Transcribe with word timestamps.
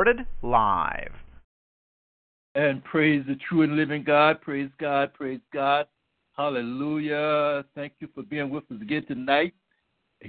Recorded 0.00 0.26
live. 0.40 1.12
And 2.54 2.82
praise 2.84 3.22
the 3.28 3.34
true 3.46 3.60
and 3.60 3.76
living 3.76 4.02
God. 4.02 4.40
Praise 4.40 4.70
God. 4.78 5.12
Praise 5.12 5.42
God. 5.52 5.88
Hallelujah. 6.34 7.66
Thank 7.74 7.92
you 8.00 8.08
for 8.14 8.22
being 8.22 8.48
with 8.48 8.64
us 8.70 8.80
again 8.80 9.04
tonight. 9.04 9.52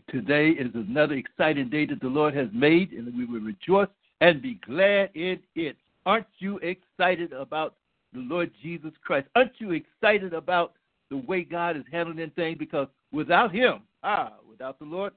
Today 0.09 0.49
is 0.49 0.71
another 0.73 1.13
exciting 1.13 1.69
day 1.69 1.85
that 1.85 2.01
the 2.01 2.09
Lord 2.09 2.35
has 2.35 2.49
made, 2.51 2.91
and 2.91 3.17
we 3.17 3.23
will 3.23 3.39
rejoice 3.39 3.87
and 4.19 4.41
be 4.41 4.59
glad 4.65 5.09
in 5.13 5.39
it. 5.55 5.77
Aren't 6.05 6.27
you 6.39 6.57
excited 6.57 7.31
about 7.31 7.75
the 8.11 8.19
Lord 8.19 8.51
Jesus 8.61 8.91
Christ? 9.01 9.29
Aren't 9.37 9.53
you 9.59 9.71
excited 9.71 10.33
about 10.33 10.73
the 11.09 11.15
way 11.15 11.45
God 11.45 11.77
is 11.77 11.83
handling 11.89 12.31
things? 12.31 12.57
Because 12.59 12.87
without 13.13 13.55
Him, 13.55 13.83
ah, 14.03 14.33
without 14.49 14.79
the 14.79 14.85
Lord, 14.85 15.13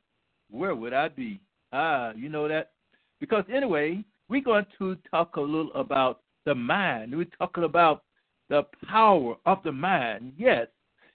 where 0.48 0.77
would 0.77 0.92
I 0.92 1.08
be? 1.08 1.41
Ah, 1.72 2.12
you 2.14 2.28
know 2.28 2.46
that? 2.46 2.70
Because 3.19 3.42
anyway, 3.52 4.05
we're 4.28 4.42
going 4.42 4.67
to 4.78 4.97
talk 5.11 5.36
a 5.36 5.41
little 5.41 5.72
about 5.75 6.20
the 6.44 6.55
mind. 6.55 7.17
We're 7.17 7.27
talking 7.39 7.64
about 7.64 8.05
the 8.48 8.62
power 8.86 9.36
of 9.47 9.58
the 9.64 9.72
mind. 9.72 10.33
Yes. 10.36 10.66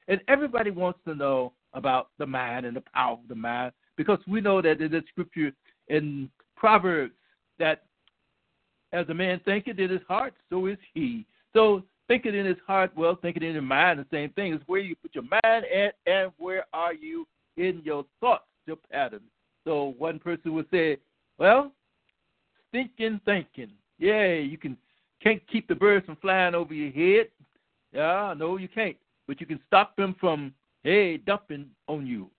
And 0.08 0.22
everybody 0.28 0.72
wants 0.72 1.00
to 1.06 1.16
know 1.16 1.54
about 1.74 2.10
the 2.18 2.26
mind 2.26 2.66
and 2.66 2.76
the 2.76 2.84
power 2.94 3.14
of 3.14 3.28
the 3.28 3.36
mind 3.36 3.72
because 3.96 4.20
we 4.28 4.42
know 4.42 4.62
that 4.62 4.82
in 4.82 4.92
the 4.92 5.04
scripture 5.10 5.52
in 5.88 6.30
Proverbs 6.56 7.14
that 7.60 7.84
as 8.92 9.08
a 9.10 9.14
man 9.14 9.40
thinketh 9.46 9.78
in 9.78 9.90
his 9.90 10.02
heart, 10.08 10.34
so 10.50 10.66
is 10.66 10.78
he. 10.94 11.26
So 11.54 11.84
thinking 12.08 12.34
in 12.34 12.46
his 12.46 12.58
heart, 12.66 12.92
well, 12.96 13.18
thinking 13.22 13.44
in 13.44 13.54
your 13.54 13.62
mind, 13.62 14.00
the 14.00 14.06
same 14.12 14.32
thing 14.32 14.54
is 14.54 14.62
where 14.66 14.80
you 14.80 14.96
put 14.96 15.14
your 15.14 15.26
mind 15.26 15.66
at 15.66 15.96
and 16.08 16.32
where 16.38 16.66
are 16.74 16.94
you 16.94 17.28
in 17.58 17.82
your 17.84 18.06
thoughts, 18.20 18.46
your 18.66 18.78
patterns. 18.92 19.30
So 19.66 19.94
one 19.98 20.18
person 20.18 20.54
would 20.54 20.68
say, 20.72 20.98
well, 21.38 21.72
thinking, 22.72 23.20
thinking. 23.26 23.72
Yeah, 23.98 24.34
you 24.34 24.58
can 24.58 24.78
can't 25.22 25.42
keep 25.52 25.68
the 25.68 25.76
birds 25.76 26.06
from 26.06 26.16
flying 26.18 26.56
over 26.56 26.74
your 26.74 26.92
head. 26.92 27.28
Yeah, 27.92 28.34
no, 28.38 28.58
you 28.58 28.68
can't. 28.68 28.96
But 29.28 29.42
you 29.42 29.46
can 29.46 29.60
stop 29.68 29.96
them 29.96 30.16
from 30.20 30.54
hey, 30.84 31.18
dumping 31.18 31.68
on 31.88 32.06
you 32.06 32.30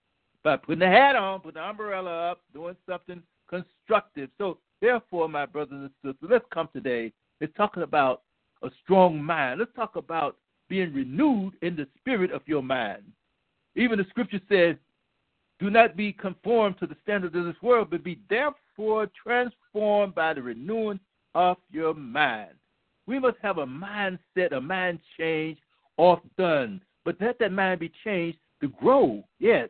by 0.42 0.56
putting 0.56 0.80
the 0.80 0.86
hat 0.86 1.16
on, 1.16 1.40
putting 1.40 1.60
the 1.60 1.68
umbrella 1.68 2.30
up, 2.30 2.40
doing 2.54 2.76
something 2.88 3.22
constructive. 3.48 4.30
So, 4.38 4.58
therefore, 4.80 5.28
my 5.28 5.46
brothers 5.46 5.72
and 5.72 5.90
sisters, 6.02 6.30
let's 6.30 6.44
come 6.52 6.68
today. 6.72 7.12
Let's 7.40 7.54
talk 7.56 7.76
about 7.76 8.22
a 8.62 8.70
strong 8.82 9.22
mind. 9.22 9.58
Let's 9.58 9.74
talk 9.74 9.96
about 9.96 10.36
being 10.68 10.94
renewed 10.94 11.54
in 11.62 11.76
the 11.76 11.86
spirit 11.98 12.30
of 12.32 12.42
your 12.46 12.62
mind. 12.62 13.02
Even 13.76 13.98
the 13.98 14.06
scripture 14.08 14.40
says, 14.48 14.76
do 15.58 15.68
not 15.68 15.96
be 15.96 16.12
conformed 16.12 16.78
to 16.78 16.86
the 16.86 16.96
standards 17.02 17.36
of 17.36 17.44
this 17.44 17.60
world, 17.62 17.88
but 17.90 18.02
be 18.02 18.18
therefore 18.30 18.56
transformed 19.22 20.14
by 20.14 20.34
the 20.34 20.42
renewing 20.42 21.00
of 21.34 21.56
your 21.70 21.94
mind. 21.94 22.54
We 23.06 23.18
must 23.18 23.36
have 23.42 23.58
a 23.58 23.66
mindset, 23.66 24.52
a 24.52 24.60
mind 24.60 25.00
change 25.18 25.58
often. 25.96 26.80
But 27.04 27.16
let 27.20 27.38
that 27.38 27.52
mind 27.52 27.80
be 27.80 27.92
changed 28.04 28.38
to 28.60 28.68
grow. 28.68 29.24
Yes. 29.38 29.68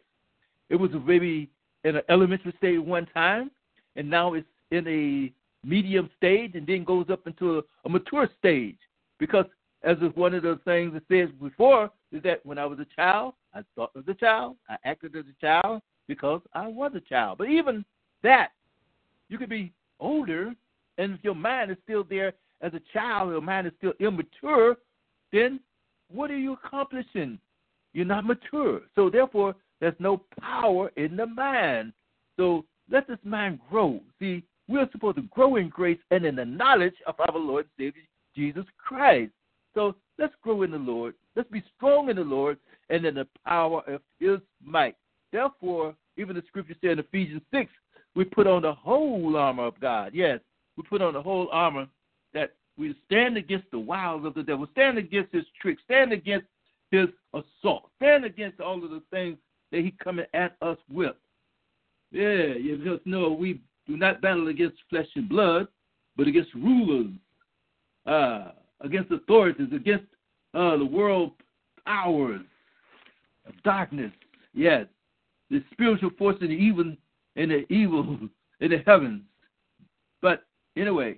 It 0.68 0.76
was 0.76 0.90
maybe 1.06 1.48
in 1.84 1.96
an 1.96 2.02
elementary 2.08 2.54
stage 2.58 2.80
one 2.80 3.06
time, 3.06 3.50
and 3.96 4.08
now 4.08 4.34
it's 4.34 4.46
in 4.70 4.86
a 4.86 5.32
medium 5.66 6.08
stage 6.16 6.52
and 6.54 6.66
then 6.66 6.84
goes 6.84 7.06
up 7.10 7.26
into 7.26 7.58
a, 7.58 7.62
a 7.84 7.88
mature 7.88 8.28
stage. 8.38 8.78
Because 9.18 9.46
as 9.82 9.96
is 9.98 10.14
one 10.14 10.34
of 10.34 10.42
the 10.42 10.58
things 10.64 10.92
it 10.94 11.02
says 11.10 11.34
before, 11.40 11.90
is 12.12 12.22
that 12.22 12.44
when 12.44 12.58
I 12.58 12.66
was 12.66 12.78
a 12.78 12.86
child, 12.96 13.34
I 13.54 13.62
thought 13.74 13.90
as 13.96 14.04
a 14.06 14.14
child, 14.14 14.56
I 14.68 14.76
acted 14.84 15.16
as 15.16 15.24
a 15.24 15.40
child 15.40 15.82
because 16.06 16.40
I 16.54 16.66
was 16.66 16.92
a 16.94 17.00
child. 17.00 17.38
But 17.38 17.48
even 17.48 17.84
that, 18.22 18.50
you 19.30 19.38
could 19.38 19.48
be 19.48 19.72
older, 19.98 20.52
and 20.98 21.18
your 21.22 21.34
mind 21.34 21.70
is 21.70 21.78
still 21.84 22.04
there 22.04 22.34
as 22.60 22.74
a 22.74 22.80
child, 22.92 23.30
your 23.30 23.40
mind 23.40 23.66
is 23.66 23.72
still 23.78 23.94
immature, 24.00 24.76
then 25.32 25.60
what 26.10 26.30
are 26.30 26.36
you 26.36 26.58
accomplishing? 26.64 27.38
You're 27.94 28.04
not 28.04 28.26
mature. 28.26 28.82
So 28.94 29.08
therefore, 29.08 29.54
there's 29.80 29.94
no 29.98 30.22
power 30.40 30.90
in 30.96 31.16
the 31.16 31.26
mind. 31.26 31.92
So 32.36 32.64
let 32.90 33.08
this 33.08 33.18
mind 33.24 33.60
grow. 33.70 34.00
See, 34.18 34.42
we're 34.68 34.88
supposed 34.92 35.16
to 35.16 35.22
grow 35.22 35.56
in 35.56 35.68
grace 35.68 35.98
and 36.10 36.24
in 36.24 36.36
the 36.36 36.44
knowledge 36.44 36.94
of 37.06 37.14
our 37.18 37.38
Lord 37.38 37.66
Savior 37.78 38.02
Jesus 38.36 38.64
Christ. 38.76 39.32
So 39.74 39.96
let's 40.18 40.34
grow 40.42 40.62
in 40.62 40.70
the 40.70 40.78
Lord. 40.78 41.14
Let's 41.36 41.50
be 41.50 41.62
strong 41.76 42.10
in 42.10 42.16
the 42.16 42.22
Lord 42.22 42.58
and 42.88 43.04
in 43.04 43.14
the 43.14 43.26
power 43.46 43.82
of 43.86 44.02
his 44.18 44.38
might. 44.62 44.96
Therefore, 45.32 45.94
even 46.16 46.36
the 46.36 46.42
scripture 46.48 46.74
said 46.80 46.92
in 46.92 46.98
Ephesians 46.98 47.42
6, 47.52 47.70
we 48.14 48.24
put 48.24 48.46
on 48.46 48.62
the 48.62 48.74
whole 48.74 49.36
armor 49.36 49.66
of 49.66 49.80
God. 49.80 50.12
Yes, 50.14 50.40
we 50.76 50.82
put 50.82 51.02
on 51.02 51.14
the 51.14 51.22
whole 51.22 51.48
armor 51.52 51.86
that 52.34 52.54
we 52.76 52.94
stand 53.06 53.36
against 53.36 53.70
the 53.70 53.78
wiles 53.78 54.24
of 54.24 54.34
the 54.34 54.42
devil, 54.42 54.66
stand 54.72 54.98
against 54.98 55.32
his 55.32 55.44
tricks, 55.60 55.82
stand 55.84 56.12
against 56.12 56.46
his 56.90 57.08
assault, 57.34 57.90
stand 57.96 58.24
against 58.24 58.60
all 58.60 58.82
of 58.82 58.90
the 58.90 59.02
things 59.10 59.36
that 59.70 59.80
he 59.80 59.94
coming 60.02 60.26
at 60.34 60.56
us 60.62 60.78
with. 60.90 61.14
Yeah, 62.10 62.54
you 62.54 62.80
just 62.84 63.06
know 63.06 63.30
we 63.30 63.60
do 63.86 63.96
not 63.96 64.20
battle 64.20 64.48
against 64.48 64.78
flesh 64.88 65.06
and 65.14 65.28
blood, 65.28 65.68
but 66.16 66.26
against 66.26 66.52
rulers, 66.54 67.12
uh, 68.06 68.52
against 68.80 69.12
authorities, 69.12 69.68
against 69.72 70.06
uh, 70.54 70.76
the 70.76 70.84
world 70.84 71.32
powers 71.86 72.40
of 73.46 73.62
darkness. 73.62 74.12
Yes, 74.52 74.86
the 75.50 75.62
spiritual 75.72 76.10
forces 76.18 76.48
the 76.48 76.54
and 77.40 77.50
the 77.50 77.72
evil 77.72 78.18
in 78.60 78.70
the 78.70 78.78
heavens. 78.86 79.22
But 80.20 80.44
anyway, 80.76 81.16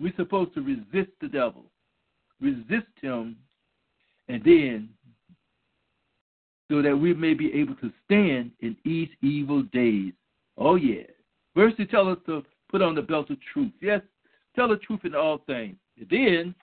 we're 0.00 0.14
supposed 0.16 0.54
to 0.54 0.62
resist 0.62 1.12
the 1.20 1.28
devil, 1.28 1.64
resist 2.40 2.88
him, 3.00 3.36
and 4.28 4.42
then 4.44 4.88
so 6.70 6.80
that 6.80 6.96
we 6.96 7.12
may 7.12 7.34
be 7.34 7.52
able 7.52 7.74
to 7.76 7.92
stand 8.04 8.50
in 8.60 8.74
these 8.82 9.08
evil 9.20 9.62
days. 9.74 10.14
Oh, 10.56 10.76
yeah. 10.76 11.02
Verse 11.54 11.74
to 11.76 11.84
tell 11.84 12.08
us 12.08 12.16
to 12.24 12.42
put 12.70 12.80
on 12.80 12.94
the 12.94 13.02
belt 13.02 13.28
of 13.28 13.36
truth. 13.52 13.72
Yes, 13.82 14.00
tell 14.56 14.68
the 14.68 14.76
truth 14.76 15.00
in 15.04 15.14
all 15.14 15.42
things. 15.46 15.76
And 15.98 16.08
then 16.08 16.54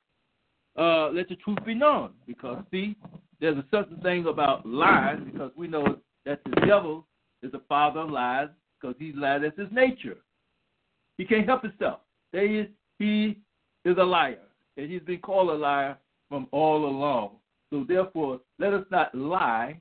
uh, 0.76 1.10
let 1.10 1.30
the 1.30 1.36
truth 1.36 1.60
be 1.64 1.76
known. 1.76 2.14
Because, 2.26 2.64
see, 2.72 2.96
there's 3.40 3.58
a 3.58 3.66
certain 3.70 3.98
thing 3.98 4.26
about 4.26 4.66
lies, 4.66 5.20
because 5.24 5.52
we 5.56 5.68
know 5.68 5.98
that 6.26 6.42
the 6.44 6.66
devil 6.66 7.06
is 7.44 7.52
the 7.52 7.62
father 7.70 8.00
of 8.00 8.10
lies, 8.10 8.50
because 8.80 8.96
he 9.00 9.12
lies. 9.14 9.42
That's 9.42 9.58
his 9.58 9.72
nature. 9.72 10.18
He 11.18 11.26
can't 11.26 11.46
help 11.46 11.64
himself. 11.64 12.00
He 12.32 12.38
is, 12.40 12.68
he 12.98 13.38
is 13.86 13.98
a 13.98 14.04
liar, 14.04 14.40
and 14.78 14.90
he's 14.90 15.02
been 15.02 15.20
called 15.20 15.50
a 15.50 15.54
liar 15.54 15.98
from 16.30 16.48
all 16.52 16.86
along. 16.86 17.32
So 17.70 17.86
therefore, 17.88 18.40
let 18.58 18.74
us 18.74 18.86
not 18.90 19.14
lie, 19.14 19.80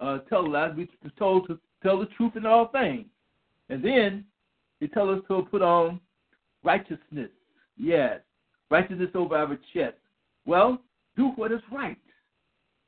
uh, 0.00 0.18
tell 0.28 0.48
lies. 0.48 0.72
We're 0.76 1.10
told 1.18 1.46
to 1.48 1.58
tell 1.82 1.98
the 1.98 2.06
truth 2.16 2.36
in 2.36 2.46
all 2.46 2.68
things. 2.68 3.06
And 3.68 3.84
then 3.84 4.24
he 4.80 4.88
tells 4.88 5.18
us 5.18 5.24
to 5.28 5.42
put 5.50 5.62
on 5.62 6.00
righteousness. 6.64 7.30
Yes, 7.76 8.20
righteousness 8.70 9.10
over 9.14 9.36
our 9.36 9.58
chest. 9.72 9.96
Well, 10.46 10.80
do 11.16 11.32
what 11.36 11.52
is 11.52 11.60
right. 11.70 11.98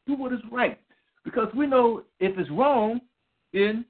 Do 0.06 0.14
what 0.14 0.32
is 0.32 0.40
right. 0.50 0.80
Because 1.24 1.48
we 1.54 1.66
know 1.66 2.04
if 2.18 2.38
it's 2.38 2.50
wrong, 2.50 3.00
then 3.52 3.84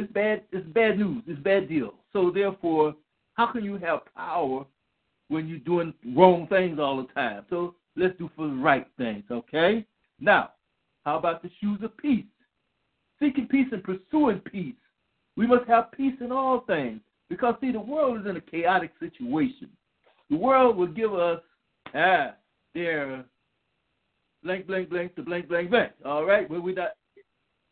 it's 0.00 0.12
bad 0.12 0.42
it's 0.52 0.66
bad 0.68 0.98
news. 0.98 1.22
It's 1.26 1.40
bad 1.40 1.68
deal. 1.68 1.94
So 2.12 2.30
therefore, 2.30 2.94
how 3.34 3.52
can 3.52 3.64
you 3.64 3.76
have 3.78 4.00
power 4.14 4.64
when 5.28 5.46
you're 5.46 5.58
doing 5.58 5.94
wrong 6.16 6.46
things 6.48 6.78
all 6.78 6.96
the 6.96 7.12
time? 7.12 7.44
So 7.50 7.74
let's 7.96 8.16
do 8.18 8.30
for 8.36 8.48
the 8.48 8.54
right 8.54 8.86
things, 8.98 9.24
okay? 9.30 9.86
Now, 10.18 10.50
how 11.04 11.18
about 11.18 11.42
the 11.42 11.50
shoes 11.60 11.78
of 11.82 11.96
peace? 11.96 12.24
Seeking 13.20 13.46
peace 13.46 13.68
and 13.72 13.84
pursuing 13.84 14.40
peace. 14.40 14.74
We 15.36 15.46
must 15.46 15.68
have 15.68 15.92
peace 15.92 16.14
in 16.20 16.32
all 16.32 16.60
things. 16.66 17.00
Because 17.28 17.54
see, 17.60 17.70
the 17.70 17.80
world 17.80 18.20
is 18.20 18.26
in 18.26 18.36
a 18.36 18.40
chaotic 18.40 18.92
situation. 18.98 19.68
The 20.30 20.36
world 20.36 20.76
will 20.76 20.88
give 20.88 21.14
us 21.14 21.40
ah 21.94 22.34
their 22.74 23.24
blank 24.42 24.66
blank 24.66 24.90
blank 24.90 25.14
the 25.14 25.22
blank 25.22 25.48
blank 25.48 25.70
blank. 25.70 25.92
All 26.04 26.24
right? 26.24 26.48
Where 26.50 26.60
we 26.60 26.74
not 26.74 26.90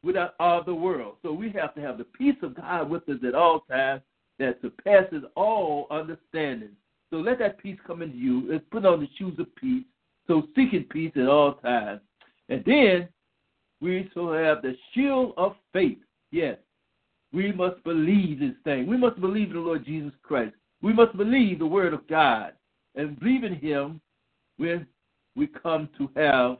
without 0.02 0.34
all 0.38 0.62
the 0.62 0.74
world. 0.74 1.16
So 1.22 1.32
we 1.32 1.50
have 1.52 1.74
to 1.74 1.80
have 1.80 1.98
the 1.98 2.04
peace 2.04 2.36
of 2.42 2.54
God 2.54 2.88
with 2.88 3.08
us 3.08 3.18
at 3.26 3.34
all 3.34 3.60
times 3.60 4.02
that 4.38 4.58
surpasses 4.62 5.24
all 5.34 5.86
understanding. 5.90 6.70
So 7.10 7.16
let 7.16 7.38
that 7.40 7.58
peace 7.58 7.78
come 7.86 8.02
into 8.02 8.16
you. 8.16 8.50
Let's 8.50 8.64
put 8.70 8.84
on 8.84 9.00
the 9.00 9.08
shoes 9.18 9.38
of 9.38 9.54
peace. 9.56 9.84
So 10.26 10.42
seeking 10.54 10.84
peace 10.84 11.12
at 11.16 11.26
all 11.26 11.54
times. 11.54 12.00
And 12.48 12.62
then 12.64 13.08
we 13.80 14.10
shall 14.12 14.32
have 14.32 14.62
the 14.62 14.76
shield 14.92 15.34
of 15.36 15.56
faith. 15.72 15.98
Yes. 16.30 16.58
We 17.32 17.52
must 17.52 17.82
believe 17.84 18.40
this 18.40 18.54
thing. 18.64 18.86
We 18.86 18.96
must 18.96 19.20
believe 19.20 19.48
in 19.48 19.54
the 19.54 19.60
Lord 19.60 19.84
Jesus 19.84 20.12
Christ. 20.22 20.54
We 20.80 20.92
must 20.92 21.16
believe 21.16 21.58
the 21.58 21.66
word 21.66 21.92
of 21.92 22.06
God 22.08 22.52
and 22.94 23.18
believe 23.18 23.44
in 23.44 23.54
him 23.54 24.00
when 24.56 24.86
we 25.36 25.46
come 25.46 25.88
to 25.98 26.10
have 26.16 26.58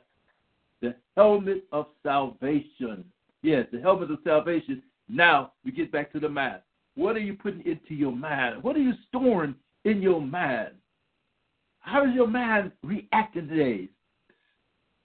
the 0.81 0.95
helmet 1.17 1.65
of 1.73 1.87
salvation. 2.03 3.05
Yes, 3.43 3.67
the 3.73 3.81
helmet 3.81 4.11
of 4.11 4.19
salvation. 4.25 4.83
Now 5.09 5.53
we 5.65 5.73
get 5.73 5.93
back 5.93 6.13
to 6.13 6.21
the 6.21 6.29
mind. 6.29 6.61
What 6.95 7.17
are 7.17 7.21
you 7.21 7.35
putting 7.35 7.65
into 7.65 7.95
your 7.95 8.13
mind? 8.13 8.63
What 8.63 8.77
are 8.77 8.81
you 8.81 8.93
storing 9.09 9.55
in 9.85 10.03
your 10.03 10.21
mind? 10.21 10.75
How 11.81 12.05
is 12.05 12.15
your 12.15 12.27
mind 12.27 12.73
reacting 12.83 13.49
today? 13.49 13.89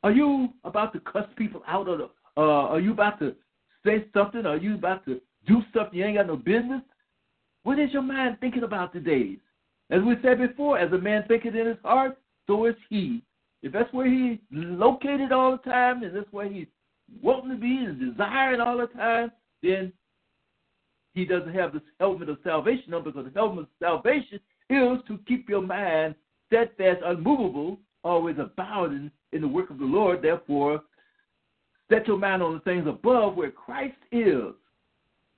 Are 0.03 0.11
you 0.11 0.49
about 0.63 0.91
to 0.93 0.99
cuss 0.99 1.25
people 1.37 1.63
out? 1.67 1.87
Or 1.87 2.09
uh, 2.35 2.41
are 2.69 2.79
you 2.79 2.91
about 2.91 3.19
to 3.19 3.35
say 3.85 4.05
something? 4.13 4.45
Are 4.45 4.57
you 4.57 4.75
about 4.75 5.05
to 5.05 5.21
do 5.47 5.61
something 5.73 5.97
you 5.97 6.05
ain't 6.05 6.17
got 6.17 6.27
no 6.27 6.35
business? 6.35 6.81
What 7.63 7.79
is 7.79 7.91
your 7.93 8.01
mind 8.01 8.37
thinking 8.41 8.63
about 8.63 8.91
today? 8.91 9.37
As 9.89 10.01
we 10.01 10.15
said 10.21 10.39
before, 10.39 10.77
as 10.77 10.91
a 10.91 10.97
man 10.97 11.23
thinketh 11.27 11.55
in 11.55 11.67
his 11.67 11.77
heart, 11.83 12.17
so 12.47 12.65
is 12.65 12.75
he. 12.89 13.21
If 13.61 13.71
that's 13.71 13.93
where 13.93 14.09
he's 14.09 14.39
located 14.51 15.31
all 15.31 15.51
the 15.51 15.69
time, 15.69 16.03
and 16.03 16.15
that's 16.15 16.31
where 16.31 16.51
he's 16.51 16.67
wanting 17.21 17.51
to 17.51 17.57
be 17.57 17.85
and 17.85 17.99
desiring 17.99 18.61
all 18.61 18.77
the 18.77 18.87
time, 18.87 19.31
then 19.61 19.91
he 21.13 21.25
doesn't 21.25 21.53
have 21.53 21.73
this 21.73 21.81
helmet 21.99 22.29
of 22.29 22.37
salvation 22.43 22.93
on 22.93 23.03
because 23.03 23.25
the 23.25 23.31
helmet 23.39 23.65
of 23.65 23.69
salvation 23.79 24.39
is 24.69 24.97
to 25.07 25.19
keep 25.27 25.47
your 25.47 25.61
mind 25.61 26.15
steadfast, 26.47 27.01
unmovable, 27.05 27.79
always 28.03 28.35
abounding 28.39 29.11
in 29.31 29.41
the 29.41 29.47
work 29.47 29.69
of 29.69 29.79
the 29.79 29.85
Lord. 29.85 30.21
Therefore, 30.21 30.81
set 31.89 32.07
your 32.07 32.17
mind 32.17 32.41
on 32.41 32.53
the 32.53 32.59
things 32.61 32.87
above 32.87 33.35
where 33.35 33.51
Christ 33.51 33.97
is 34.11 34.53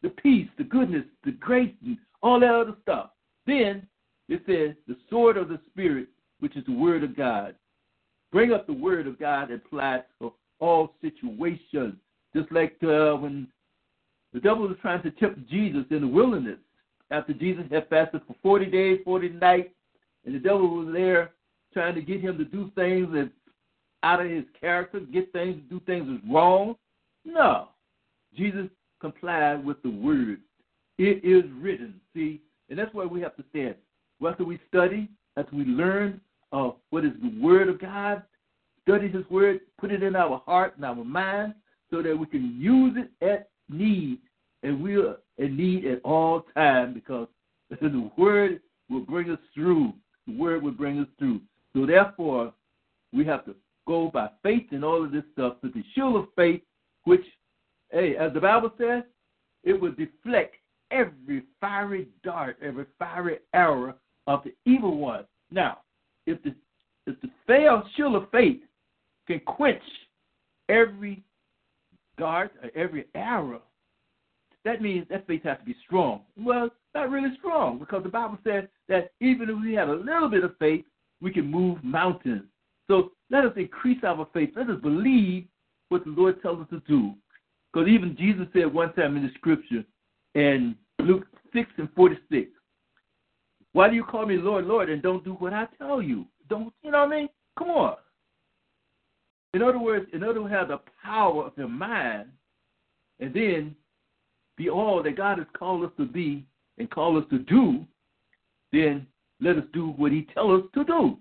the 0.02 0.10
peace, 0.10 0.48
the 0.58 0.64
goodness, 0.64 1.04
the 1.24 1.32
grace, 1.32 1.74
and 1.84 1.98
all 2.22 2.40
that 2.40 2.54
other 2.54 2.76
stuff. 2.84 3.12
Then 3.46 3.88
it 4.30 4.42
says 4.46 4.76
the 4.88 4.98
sword 5.10 5.38
of 5.38 5.50
the 5.50 5.60
Spirit, 5.68 6.08
which 6.40 6.56
is 6.56 6.66
the 6.66 6.74
word 6.74 7.04
of 7.04 7.16
God. 7.16 7.56
Bring 8.32 8.52
up 8.52 8.68
the 8.68 8.74
word 8.74 9.08
of 9.08 9.20
God 9.20 9.52
and 9.52 9.62
apply 9.66 9.98
it 9.98 10.34
all 10.60 10.94
situations. 11.02 11.96
Just 12.36 12.52
like 12.52 12.76
uh, 12.84 13.16
when 13.16 13.48
the 14.34 14.40
devil 14.40 14.68
was 14.68 14.78
trying 14.82 15.02
to 15.04 15.12
tempt 15.12 15.50
Jesus 15.50 15.86
in 15.90 16.02
the 16.02 16.08
wilderness 16.08 16.60
after 17.12 17.34
Jesus 17.34 17.64
had 17.72 17.88
fasted 17.90 18.22
for 18.28 18.36
40 18.42 18.66
days, 18.66 19.00
40 19.06 19.30
nights, 19.30 19.70
and 20.26 20.36
the 20.36 20.40
devil 20.40 20.68
was 20.78 20.94
there 20.94 21.32
trying 21.74 21.96
to 21.96 22.02
get 22.02 22.22
him 22.22 22.38
to 22.38 22.46
do 22.46 22.72
things 22.76 23.08
that 23.14 23.30
out 24.04 24.22
of 24.22 24.30
his 24.30 24.44
character, 24.60 25.00
get 25.00 25.32
things, 25.32 25.62
do 25.70 25.80
things 25.86 26.06
that's 26.10 26.34
wrong. 26.34 26.76
No. 27.24 27.70
Jesus 28.36 28.68
complied 29.02 29.66
with 29.66 29.82
the 29.84 29.90
word. 29.90 30.40
It 30.98 31.24
is 31.24 31.50
written. 31.60 32.00
See, 32.14 32.42
and 32.70 32.78
that's 32.78 32.94
where 32.94 33.08
we 33.08 33.22
have 33.22 33.36
to 33.38 33.44
stand. 33.50 33.76
After 34.26 34.46
we 34.46 34.60
study, 34.68 35.10
after 35.38 35.56
we 35.56 35.66
learn 35.66 36.22
uh, 36.52 36.72
what 36.90 37.06
is 37.06 37.12
the 37.22 37.42
word 37.42 37.68
of 37.68 37.80
God, 37.80 38.24
study 38.88 39.08
his 39.08 39.24
word, 39.30 39.62
put 39.80 39.92
it 39.92 40.04
in 40.04 40.16
our 40.16 40.42
heart 40.46 40.76
and 40.76 40.86
our 40.86 41.04
mind 41.04 41.54
so 41.90 42.02
that 42.02 42.18
we 42.18 42.26
can 42.26 42.56
use 42.60 42.96
it 42.98 43.26
at 43.26 43.50
need 43.70 44.20
and 44.64 44.82
we 44.82 44.96
are 44.98 45.18
in 45.38 45.58
need 45.58 45.86
at 45.86 46.02
all 46.04 46.46
times 46.54 46.94
because 46.94 47.28
the 47.70 48.12
word 48.18 48.60
will 48.90 49.02
bring 49.02 49.30
us 49.32 49.40
through. 49.54 49.94
The 50.28 50.38
word 50.38 50.64
will 50.64 50.72
bring 50.72 51.00
us 51.00 51.08
through. 51.20 51.42
So 51.74 51.86
therefore, 51.86 52.54
we 53.14 53.26
have 53.26 53.46
to 53.46 53.56
go 53.88 54.10
by 54.14 54.30
faith 54.44 54.68
in 54.72 54.84
all 54.84 55.04
of 55.04 55.12
this 55.12 55.24
stuff. 55.34 55.58
The 55.62 55.84
shield 55.94 56.16
of 56.16 56.28
faith, 56.36 56.62
which, 57.04 57.26
hey, 57.92 58.16
as 58.18 58.34
the 58.34 58.40
Bible 58.40 58.72
says, 58.78 59.04
it 59.64 59.80
will 59.80 59.92
deflect 59.92 60.56
every 60.92 61.44
fiery 61.60 62.08
dart, 62.24 62.58
every 62.62 62.86
fiery 62.98 63.40
arrow 63.54 63.96
of 64.28 64.44
the 64.44 64.54
evil 64.70 64.98
one. 64.98 65.26
Now, 65.52 65.80
if 66.26 66.42
the 66.44 66.56
if 67.08 67.20
the 67.22 67.30
fail 67.46 67.84
shield 67.96 68.16
of 68.16 68.32
faith 68.32 68.62
can 69.28 69.40
quench 69.42 69.84
every 70.70 71.24
dart 72.18 72.52
or 72.62 72.68
uh, 72.68 72.72
every 72.76 73.06
arrow 73.14 73.62
that 74.66 74.82
means 74.82 75.06
that 75.10 75.26
faith 75.28 75.44
has 75.44 75.60
to 75.60 75.64
be 75.64 75.76
strong. 75.86 76.22
Well, 76.36 76.70
not 76.96 77.12
really 77.12 77.36
strong 77.38 77.78
because 77.78 78.04
the 78.04 78.10
Bible 78.10 78.40
says 78.44 78.66
that 78.90 79.12
even 79.22 79.50
if 79.50 79.56
we 79.62 79.74
have 79.76 79.90
a 79.90 79.94
little 79.94 80.28
bit 80.28 80.44
of 80.44 80.58
faith, 80.58 80.84
we 81.22 81.32
can 81.32 81.50
move 81.50 81.82
mountains. 81.84 82.44
So 82.88 83.12
let 83.30 83.46
us 83.46 83.54
increase 83.56 84.04
our 84.04 84.28
faith. 84.34 84.50
Let 84.56 84.70
us 84.70 84.82
believe 84.82 85.46
what 85.90 86.04
the 86.04 86.10
Lord 86.10 86.42
tells 86.42 86.62
us 86.62 86.68
to 86.72 86.82
do. 86.88 87.14
Because 87.72 87.88
even 87.88 88.18
Jesus 88.18 88.48
said 88.54 88.74
one 88.74 88.92
time 88.94 89.16
in 89.16 89.24
the 89.24 89.30
scripture 89.36 89.84
in 90.34 90.76
Luke 91.00 91.26
6 91.54 91.70
and 91.78 91.90
46, 91.96 92.50
Why 93.74 93.90
do 93.90 93.96
you 93.96 94.04
call 94.04 94.26
me 94.26 94.38
Lord, 94.38 94.66
Lord, 94.66 94.90
and 94.90 95.02
don't 95.02 95.24
do 95.24 95.34
what 95.34 95.54
I 95.54 95.68
tell 95.78 96.02
you? 96.02 96.26
Don't, 96.50 96.74
you 96.82 96.92
know 96.92 97.06
what 97.06 97.14
I 97.14 97.20
mean? 97.20 97.30
Come 97.58 97.70
on. 97.70 97.96
In 99.56 99.62
other 99.62 99.80
words, 99.80 100.06
in 100.12 100.22
order 100.22 100.42
to 100.42 100.48
have 100.48 100.68
the 100.68 100.82
power 101.02 101.46
of 101.46 101.54
your 101.56 101.70
mind, 101.70 102.28
and 103.22 103.34
then 103.34 103.74
be 104.58 104.70
all 104.70 105.02
that 105.02 105.16
God 105.16 105.38
has 105.38 105.48
called 105.58 105.86
us 105.86 105.92
to 105.96 106.06
be 106.06 106.46
and 106.78 106.92
called 106.92 107.24
us 107.24 107.30
to 107.30 107.40
do, 107.40 107.86
then 108.74 109.08
let 109.40 109.56
us 109.56 109.64
do 109.72 109.92
what 109.92 110.12
He 110.12 110.28
tells 110.34 110.64
us 110.64 110.70
to 110.74 110.84
do. 110.84 111.18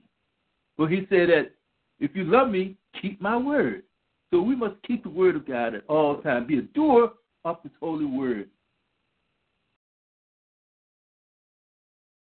For 0.77 0.89
He 0.89 1.07
said 1.09 1.29
that 1.29 1.53
if 2.01 2.17
you 2.17 2.25
love 2.25 2.51
me, 2.51 2.75
keep 3.01 3.23
my 3.23 3.37
word. 3.37 3.85
So 4.33 4.43
we 4.43 4.57
must 4.57 4.83
keep 4.85 5.05
the 5.05 5.11
word 5.11 5.37
of 5.37 5.47
God 5.47 5.77
at 5.77 5.85
all 5.89 6.21
times. 6.21 6.49
Be 6.49 6.59
a 6.59 6.63
doer 6.63 7.13
of 7.45 7.59
His 7.63 7.71
holy 7.79 8.05
word. 8.05 8.51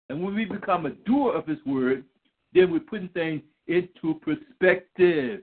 And 0.09 0.23
when 0.23 0.33
we 0.33 0.45
become 0.45 0.87
a 0.87 0.95
doer 1.05 1.35
of 1.35 1.45
His 1.45 1.59
word, 1.63 2.05
then 2.53 2.71
we're 2.71 2.79
putting 2.79 3.09
things 3.09 3.43
into 3.67 4.15
perspective. 4.15 5.41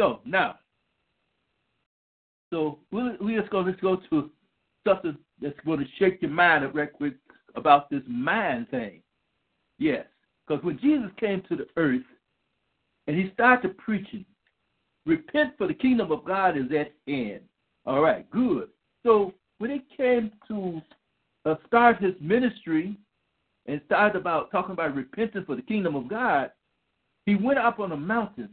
So 0.00 0.20
now, 0.24 0.58
so 2.50 2.78
we'll, 2.90 3.18
we 3.20 3.36
just 3.36 3.50
go. 3.50 3.60
Let's 3.60 3.78
go 3.82 3.96
to 4.08 4.30
something 4.88 5.14
that's 5.42 5.54
to 5.62 5.84
shake 5.98 6.22
your 6.22 6.30
mind 6.30 6.64
up 6.64 6.74
right 6.74 6.90
quick 6.90 7.16
about 7.54 7.90
this 7.90 8.00
mind 8.08 8.70
thing. 8.70 9.02
Yes, 9.78 10.06
because 10.48 10.64
when 10.64 10.78
Jesus 10.80 11.10
came 11.20 11.42
to 11.50 11.56
the 11.56 11.66
earth 11.76 12.00
and 13.08 13.14
he 13.14 13.30
started 13.34 13.76
preaching, 13.76 14.24
repent 15.04 15.52
for 15.58 15.66
the 15.66 15.74
kingdom 15.74 16.10
of 16.10 16.24
God 16.24 16.56
is 16.56 16.72
at 16.72 16.94
hand. 17.06 17.42
All 17.84 18.00
right, 18.00 18.28
good. 18.30 18.70
So 19.04 19.34
when 19.58 19.70
it 19.70 19.82
came 19.94 20.30
to 20.48 20.80
uh, 21.44 21.56
start 21.66 22.02
his 22.02 22.14
ministry 22.22 22.96
and 23.66 23.82
started 23.84 24.18
about 24.18 24.50
talking 24.50 24.72
about 24.72 24.94
repentance 24.94 25.44
for 25.44 25.56
the 25.56 25.62
kingdom 25.62 25.94
of 25.94 26.08
God, 26.08 26.52
he 27.26 27.34
went 27.34 27.58
up 27.58 27.80
on 27.80 27.92
a 27.92 27.96
mountain 27.98 28.48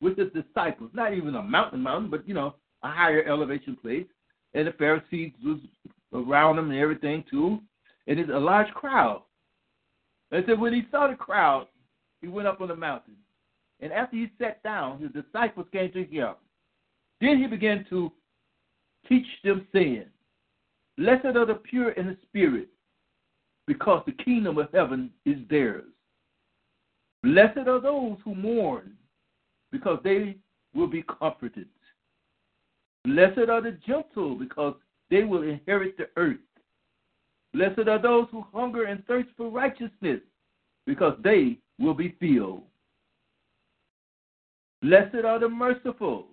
with 0.00 0.18
his 0.18 0.28
disciples. 0.32 0.90
Not 0.92 1.14
even 1.14 1.34
a 1.34 1.42
mountain 1.42 1.82
mountain, 1.82 2.10
but 2.10 2.26
you 2.28 2.34
know, 2.34 2.54
a 2.82 2.90
higher 2.90 3.24
elevation 3.24 3.76
place 3.76 4.06
and 4.54 4.66
the 4.66 4.72
Pharisees 4.72 5.32
was 5.44 5.58
around 6.12 6.58
him 6.58 6.70
and 6.70 6.78
everything 6.78 7.24
too, 7.30 7.60
and 8.06 8.18
it's 8.18 8.30
a 8.30 8.38
large 8.38 8.72
crowd. 8.74 9.22
And 10.32 10.44
so 10.46 10.56
when 10.56 10.72
he 10.72 10.82
saw 10.90 11.08
the 11.08 11.14
crowd, 11.14 11.66
he 12.20 12.28
went 12.28 12.48
up 12.48 12.60
on 12.60 12.68
the 12.68 12.76
mountain. 12.76 13.14
And 13.80 13.92
after 13.92 14.16
he 14.16 14.30
sat 14.38 14.62
down, 14.62 15.00
his 15.00 15.10
disciples 15.12 15.66
came 15.72 15.90
to 15.92 16.04
him. 16.04 16.34
Then 17.20 17.38
he 17.38 17.46
began 17.46 17.84
to 17.90 18.12
teach 19.08 19.26
them, 19.42 19.66
saying, 19.72 20.06
Blessed 20.98 21.36
are 21.36 21.46
the 21.46 21.54
pure 21.54 21.90
in 21.90 22.06
the 22.06 22.16
spirit, 22.28 22.68
because 23.66 24.02
the 24.06 24.24
kingdom 24.24 24.58
of 24.58 24.68
heaven 24.72 25.10
is 25.24 25.38
theirs. 25.48 25.84
Blessed 27.22 27.68
are 27.68 27.80
those 27.80 28.16
who 28.24 28.34
mourn, 28.34 28.92
because 29.72 29.98
they 30.04 30.36
will 30.74 30.86
be 30.86 31.02
comforted. 31.02 31.68
Blessed 33.04 33.48
are 33.48 33.62
the 33.62 33.78
gentle, 33.86 34.34
because 34.34 34.74
they 35.10 35.24
will 35.24 35.42
inherit 35.42 35.96
the 35.96 36.08
earth. 36.16 36.38
Blessed 37.52 37.88
are 37.88 38.00
those 38.00 38.26
who 38.30 38.44
hunger 38.52 38.84
and 38.84 39.04
thirst 39.06 39.28
for 39.36 39.48
righteousness, 39.48 40.20
because 40.86 41.16
they 41.22 41.58
will 41.78 41.94
be 41.94 42.14
filled. 42.20 42.62
Blessed 44.82 45.24
are 45.24 45.38
the 45.38 45.48
merciful, 45.48 46.26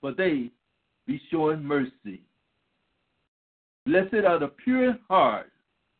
for 0.00 0.12
they 0.12 0.50
be 1.06 1.20
showing 1.30 1.62
mercy. 1.62 2.22
Blessed 3.86 4.24
are 4.26 4.38
the 4.38 4.48
pure 4.48 4.90
in 4.90 4.98
heart, 5.08 5.52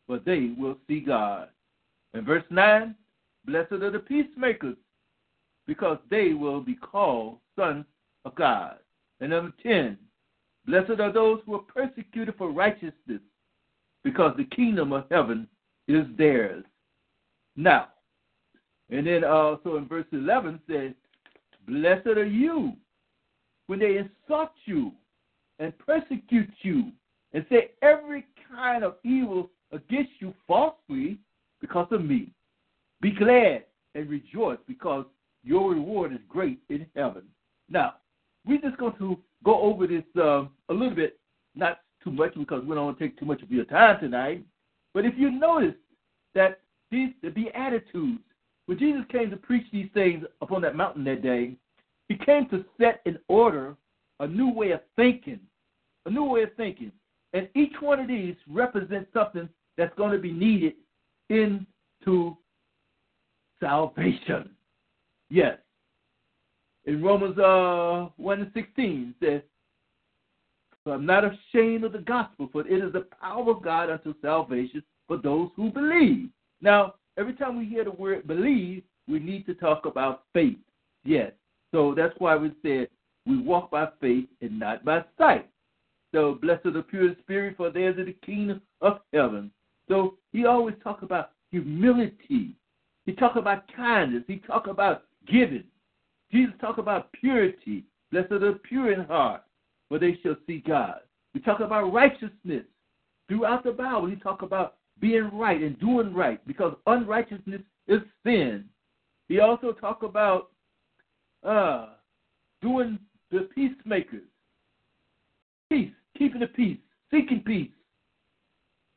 for 0.05 0.19
they 0.19 0.53
will 0.57 0.77
see 0.87 0.99
God. 0.99 1.49
And 2.13 2.25
verse 2.25 2.43
9, 2.49 2.95
blessed 3.45 3.71
are 3.73 3.91
the 3.91 3.99
peacemakers, 3.99 4.75
because 5.67 5.97
they 6.09 6.33
will 6.33 6.61
be 6.61 6.75
called 6.75 7.37
sons 7.57 7.85
of 8.25 8.33
God. 8.35 8.77
And 9.19 9.31
number 9.31 9.53
10, 9.61 9.97
Blessed 10.65 10.99
are 10.99 11.11
those 11.11 11.39
who 11.45 11.55
are 11.55 11.59
persecuted 11.59 12.35
for 12.37 12.51
righteousness, 12.51 13.21
because 14.03 14.35
the 14.37 14.45
kingdom 14.45 14.93
of 14.93 15.05
heaven 15.11 15.47
is 15.87 16.05
theirs. 16.17 16.63
Now, 17.55 17.87
and 18.89 19.05
then 19.05 19.23
uh, 19.23 19.27
also 19.27 19.77
in 19.77 19.87
verse 19.87 20.05
11 20.11 20.59
says, 20.69 20.91
Blessed 21.67 22.07
are 22.07 22.25
you 22.25 22.73
when 23.67 23.79
they 23.79 23.97
insult 23.97 24.51
you 24.65 24.91
and 25.59 25.73
persecute 25.79 26.49
you 26.61 26.91
and 27.33 27.45
say 27.49 27.71
every 27.81 28.25
kind 28.49 28.83
of 28.83 28.95
evil 29.03 29.49
against 29.71 30.11
you 30.19 30.33
falsely 30.47 31.17
because 31.59 31.87
of 31.91 32.03
me. 32.03 32.31
Be 33.01 33.11
glad 33.11 33.63
and 33.95 34.09
rejoice 34.09 34.59
because 34.67 35.05
your 35.47 35.71
reward 35.71 36.11
is 36.11 36.19
great 36.27 36.59
in 36.69 36.85
heaven. 36.95 37.23
Now, 37.69 37.95
we're 38.45 38.61
just 38.61 38.77
going 38.77 38.97
to 38.97 39.17
go 39.43 39.61
over 39.61 39.87
this 39.87 40.03
uh, 40.17 40.45
a 40.69 40.73
little 40.73 40.95
bit, 40.95 41.19
not 41.55 41.79
too 42.03 42.11
much 42.11 42.33
because 42.35 42.63
we 42.63 42.75
don't 42.75 42.85
want 42.85 42.99
to 42.99 43.03
take 43.03 43.17
too 43.17 43.25
much 43.25 43.41
of 43.41 43.51
your 43.51 43.65
time 43.65 43.99
tonight. 43.99 44.43
But 44.93 45.05
if 45.05 45.13
you 45.17 45.31
notice 45.31 45.75
that 46.35 46.61
these 46.91 47.09
the 47.21 47.29
Beatitudes, 47.29 48.21
when 48.65 48.77
Jesus 48.77 49.03
came 49.11 49.29
to 49.29 49.37
preach 49.37 49.65
these 49.71 49.89
things 49.93 50.23
upon 50.41 50.61
that 50.63 50.75
mountain 50.75 51.03
that 51.05 51.21
day, 51.21 51.55
he 52.09 52.15
came 52.15 52.47
to 52.49 52.63
set 52.79 53.01
in 53.05 53.17
order 53.27 53.75
a 54.19 54.27
new 54.27 54.51
way 54.51 54.71
of 54.71 54.81
thinking, 54.95 55.39
a 56.05 56.09
new 56.09 56.23
way 56.23 56.43
of 56.43 56.53
thinking. 56.55 56.91
And 57.33 57.49
each 57.55 57.73
one 57.79 57.99
of 57.99 58.07
these 58.07 58.35
represents 58.49 59.11
something 59.13 59.49
that's 59.77 59.95
going 59.97 60.11
to 60.11 60.17
be 60.17 60.31
needed 60.31 60.73
into 61.29 62.37
salvation. 63.59 64.49
Yes. 65.29 65.57
In 66.85 67.03
Romans 67.03 67.37
uh, 67.37 68.09
1 68.17 68.41
and 68.41 68.51
16 68.53 69.15
says, 69.21 69.41
I'm 70.85 71.05
not 71.05 71.23
ashamed 71.25 71.83
of 71.83 71.91
the 71.91 71.99
gospel, 71.99 72.47
for 72.51 72.65
it 72.65 72.83
is 72.83 72.93
the 72.93 73.07
power 73.21 73.51
of 73.51 73.61
God 73.61 73.89
unto 73.89 74.13
salvation 74.21 74.81
for 75.07 75.17
those 75.17 75.49
who 75.55 75.69
believe. 75.69 76.29
Now, 76.61 76.95
every 77.17 77.33
time 77.33 77.57
we 77.57 77.65
hear 77.65 77.83
the 77.83 77.91
word 77.91 78.25
believe, 78.25 78.83
we 79.07 79.19
need 79.19 79.45
to 79.47 79.53
talk 79.53 79.85
about 79.85 80.23
faith. 80.33 80.57
Yes. 81.03 81.31
So 81.73 81.93
that's 81.95 82.13
why 82.19 82.35
we 82.35 82.51
said 82.61 82.87
we 83.25 83.37
walk 83.37 83.71
by 83.71 83.89
faith 83.99 84.27
and 84.41 84.59
not 84.59 84.85
by 84.85 85.03
sight. 85.17 85.49
So 86.13 86.37
blessed 86.41 86.65
are 86.67 86.71
the 86.71 86.83
pure 86.83 87.13
spirit, 87.21 87.57
for 87.57 87.69
theirs 87.69 87.97
is 87.99 88.05
the 88.05 88.15
kingdom 88.25 88.61
of 88.81 88.99
heaven. 89.13 89.51
So 89.89 90.15
he 90.31 90.45
always 90.45 90.75
talk 90.83 91.01
about 91.01 91.31
humility. 91.51 92.55
He 93.05 93.13
talk 93.13 93.35
about 93.35 93.63
kindness. 93.73 94.23
He 94.27 94.37
talk 94.37 94.67
about 94.67 95.03
giving. 95.31 95.63
Jesus 96.31 96.53
talk 96.59 96.77
about 96.77 97.11
purity. 97.13 97.85
Blessed 98.11 98.31
are 98.31 98.39
the 98.39 98.59
pure 98.67 98.91
in 98.91 99.05
heart, 99.05 99.43
for 99.89 99.99
they 99.99 100.17
shall 100.23 100.35
see 100.45 100.63
God. 100.65 100.99
We 101.33 101.41
talk 101.41 101.59
about 101.59 101.93
righteousness. 101.93 102.63
Throughout 103.27 103.63
the 103.63 103.71
Bible, 103.71 104.07
he 104.07 104.15
talk 104.15 104.41
about 104.41 104.75
being 104.99 105.29
right 105.33 105.61
and 105.61 105.79
doing 105.79 106.13
right 106.13 106.45
because 106.47 106.73
unrighteousness 106.87 107.61
is 107.87 108.01
sin. 108.25 108.65
He 109.27 109.39
also 109.39 109.73
talk 109.73 110.03
about 110.03 110.51
uh, 111.43 111.89
doing 112.61 112.97
the 113.31 113.49
peacemakers. 113.53 114.23
Peace, 115.69 115.91
keeping 116.17 116.39
the 116.39 116.47
peace, 116.47 116.77
seeking 117.11 117.41
peace. 117.45 117.71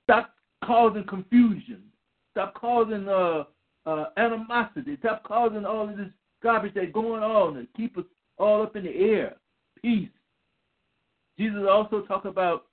Stop 0.05 0.31
causing 0.65 1.05
confusion. 1.05 1.83
Stop 2.31 2.55
causing 2.55 3.09
uh, 3.09 3.45
uh, 3.87 4.05
animosity. 4.17 4.97
Stop 5.01 5.25
causing 5.25 5.65
all 5.65 5.89
of 5.89 5.97
this 5.97 6.09
garbage 6.43 6.75
that's 6.75 6.93
going 6.93 7.23
on 7.23 7.57
and 7.57 7.69
keep 7.77 7.97
us 7.99 8.05
all 8.39 8.63
up 8.63 8.77
in 8.77 8.85
the 8.85 8.91
air. 8.91 9.37
Peace. 9.83 10.09
Jesus 11.39 11.61
also 11.71 12.03
talked 12.03 12.27
about 12.27 12.67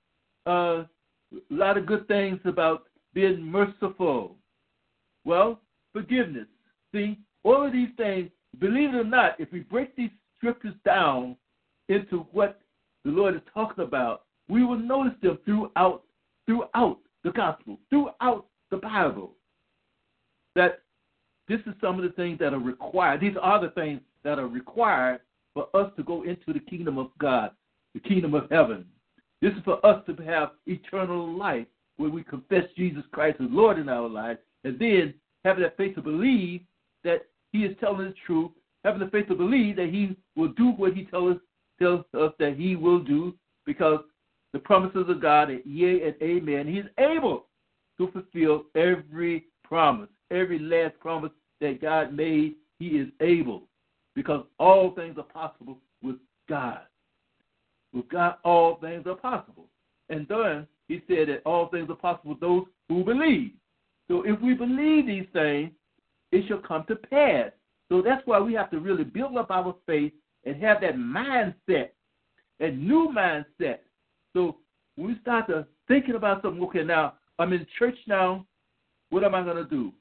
uh, 0.46 0.84
a 1.32 1.50
lot 1.50 1.76
of 1.76 1.86
good 1.86 2.06
things 2.08 2.40
about 2.44 2.84
being 3.14 3.42
merciful. 3.42 4.36
Well, 5.24 5.60
forgiveness. 5.92 6.46
See, 6.92 7.18
all 7.44 7.66
of 7.66 7.72
these 7.72 7.88
things, 7.96 8.30
believe 8.58 8.90
it 8.90 8.96
or 8.96 9.04
not, 9.04 9.38
if 9.38 9.50
we 9.52 9.60
break 9.60 9.94
these 9.96 10.10
scriptures 10.36 10.74
down 10.84 11.36
into 11.88 12.26
what 12.32 12.60
the 13.04 13.10
Lord 13.10 13.34
is 13.34 13.42
talking 13.52 13.84
about, 13.84 14.22
we 14.48 14.64
will 14.64 14.78
notice 14.78 15.14
them 15.22 15.38
throughout 15.44 16.02
throughout 16.46 16.98
the 17.24 17.30
gospel, 17.30 17.78
throughout 17.90 18.46
the 18.70 18.78
Bible. 18.78 19.32
That 20.54 20.80
this 21.48 21.60
is 21.66 21.74
some 21.80 21.96
of 21.96 22.02
the 22.02 22.10
things 22.10 22.38
that 22.38 22.52
are 22.52 22.58
required. 22.58 23.20
These 23.20 23.36
are 23.40 23.60
the 23.60 23.70
things 23.70 24.00
that 24.24 24.38
are 24.38 24.46
required 24.46 25.20
for 25.54 25.68
us 25.74 25.90
to 25.96 26.02
go 26.02 26.22
into 26.22 26.52
the 26.52 26.60
kingdom 26.60 26.98
of 26.98 27.10
God, 27.18 27.50
the 27.94 28.00
kingdom 28.00 28.34
of 28.34 28.50
heaven. 28.50 28.84
This 29.40 29.52
is 29.52 29.62
for 29.64 29.84
us 29.84 30.04
to 30.06 30.14
have 30.24 30.50
eternal 30.66 31.36
life 31.36 31.66
where 31.96 32.10
we 32.10 32.22
confess 32.22 32.64
Jesus 32.76 33.02
Christ 33.12 33.38
as 33.40 33.48
Lord 33.50 33.78
in 33.78 33.88
our 33.88 34.08
lives, 34.08 34.40
and 34.64 34.78
then 34.78 35.14
having 35.44 35.62
that 35.62 35.76
faith 35.76 35.94
to 35.96 36.02
believe 36.02 36.60
that 37.04 37.26
He 37.52 37.64
is 37.64 37.76
telling 37.80 38.06
the 38.06 38.14
truth, 38.26 38.50
having 38.84 39.00
the 39.00 39.10
faith 39.10 39.28
to 39.28 39.34
believe 39.34 39.76
that 39.76 39.88
He 39.90 40.16
will 40.36 40.48
do 40.48 40.70
what 40.72 40.94
He 40.94 41.04
tells 41.04 41.36
us, 41.36 41.42
tells 41.80 42.04
us 42.14 42.32
that 42.38 42.56
He 42.56 42.76
will 42.76 43.00
do, 43.00 43.34
because 43.64 44.00
the 44.52 44.58
promises 44.58 45.06
of 45.08 45.20
God 45.20 45.50
are 45.50 45.60
yea 45.64 46.02
and 46.02 46.14
amen. 46.22 46.66
He's 46.66 46.84
able 46.98 47.46
to 47.98 48.10
fulfill 48.12 48.64
every 48.74 49.46
promise, 49.64 50.08
every 50.30 50.58
last 50.58 50.98
promise 51.00 51.32
that 51.60 51.80
God 51.80 52.14
made. 52.14 52.54
He 52.78 52.90
is 52.90 53.08
able, 53.20 53.64
because 54.14 54.44
all 54.60 54.92
things 54.92 55.18
are 55.18 55.24
possible 55.24 55.78
with 56.00 56.16
God. 56.48 56.80
With 57.92 58.08
God, 58.08 58.36
all 58.44 58.76
things 58.76 59.04
are 59.06 59.16
possible. 59.16 59.66
And 60.10 60.28
then 60.28 60.66
he 60.86 61.02
said 61.08 61.28
that 61.28 61.42
all 61.44 61.68
things 61.68 61.90
are 61.90 61.96
possible 61.96 62.30
with 62.30 62.40
those 62.40 62.64
who 62.88 63.02
believe. 63.02 63.50
So 64.08 64.22
if 64.22 64.40
we 64.40 64.54
believe 64.54 65.06
these 65.06 65.26
things, 65.32 65.72
it 66.30 66.46
shall 66.46 66.58
come 66.58 66.84
to 66.88 66.94
pass. 66.96 67.50
So 67.88 68.00
that's 68.00 68.22
why 68.26 68.38
we 68.38 68.54
have 68.54 68.70
to 68.70 68.78
really 68.78 69.04
build 69.04 69.36
up 69.36 69.50
our 69.50 69.74
faith 69.86 70.12
and 70.44 70.62
have 70.62 70.80
that 70.82 70.94
mindset, 70.94 71.88
that 72.60 72.76
new 72.76 73.12
mindset. 73.12 73.78
So 74.34 74.58
when 74.94 75.08
we 75.08 75.18
start 75.20 75.48
to 75.48 75.66
thinking 75.88 76.14
about 76.14 76.42
something, 76.42 76.62
okay, 76.64 76.84
now 76.84 77.14
I'm 77.38 77.52
in 77.52 77.66
church 77.78 77.96
now, 78.06 78.46
what 79.10 79.24
am 79.24 79.34
I 79.34 79.42
going 79.42 79.56
to 79.56 79.64
do? 79.64 79.92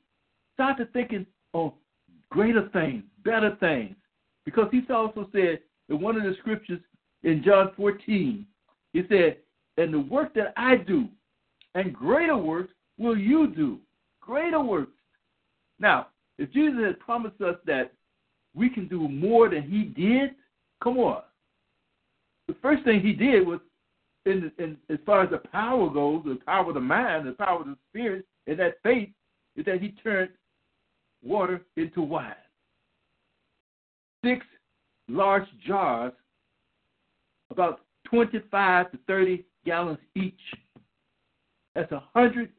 Start 0.57 0.79
to 0.79 0.85
thinking 0.87 1.23
on 1.53 1.71
greater 2.31 2.67
things, 2.73 3.03
better 3.23 3.55
things. 3.59 3.95
Because 4.43 4.69
he 4.71 4.81
also 4.91 5.29
said 5.31 5.59
in 5.87 6.01
one 6.01 6.15
of 6.15 6.23
the 6.23 6.33
scriptures 6.39 6.79
in 7.21 7.43
John 7.43 7.73
14, 7.77 8.43
he 8.93 9.03
said, 9.07 9.37
and 9.77 9.93
the 9.93 9.99
work 9.99 10.33
that 10.33 10.53
I 10.57 10.77
do, 10.77 11.09
and 11.75 11.93
greater 11.93 12.35
works 12.35 12.73
will 12.97 13.15
you 13.15 13.53
do. 13.55 13.77
Greater 14.19 14.59
works. 14.59 14.93
Now, 15.79 16.07
if 16.39 16.51
Jesus 16.51 16.79
had 16.83 16.99
promised 16.99 17.39
us 17.39 17.57
that 17.67 17.93
we 18.55 18.67
can 18.67 18.87
do 18.87 19.07
more 19.07 19.49
than 19.49 19.61
he 19.61 19.83
did, 19.83 20.31
come 20.83 20.97
on. 20.97 21.21
The 22.47 22.55
first 22.63 22.83
thing 22.83 23.01
he 23.01 23.13
did 23.13 23.45
was, 23.45 23.59
in, 24.25 24.51
in 24.57 24.77
as 24.89 24.97
far 25.05 25.21
as 25.21 25.29
the 25.29 25.37
power 25.37 25.87
goes, 25.91 26.23
the 26.25 26.39
power 26.47 26.69
of 26.69 26.73
the 26.73 26.79
mind, 26.79 27.27
the 27.27 27.33
power 27.33 27.61
of 27.61 27.67
the 27.67 27.77
spirit, 27.91 28.25
and 28.47 28.59
that 28.59 28.81
faith, 28.81 29.09
is 29.55 29.65
that 29.65 29.81
he 29.81 29.89
turned 30.03 30.31
water 31.23 31.61
into 31.75 32.01
wine. 32.01 32.33
Six 34.23 34.45
large 35.07 35.47
jars, 35.65 36.13
about 37.49 37.81
25 38.09 38.91
to 38.91 38.99
30 39.07 39.45
gallons 39.65 39.99
each. 40.15 40.39
That's 41.75 41.91
a 41.91 42.03
hundred, 42.13 42.49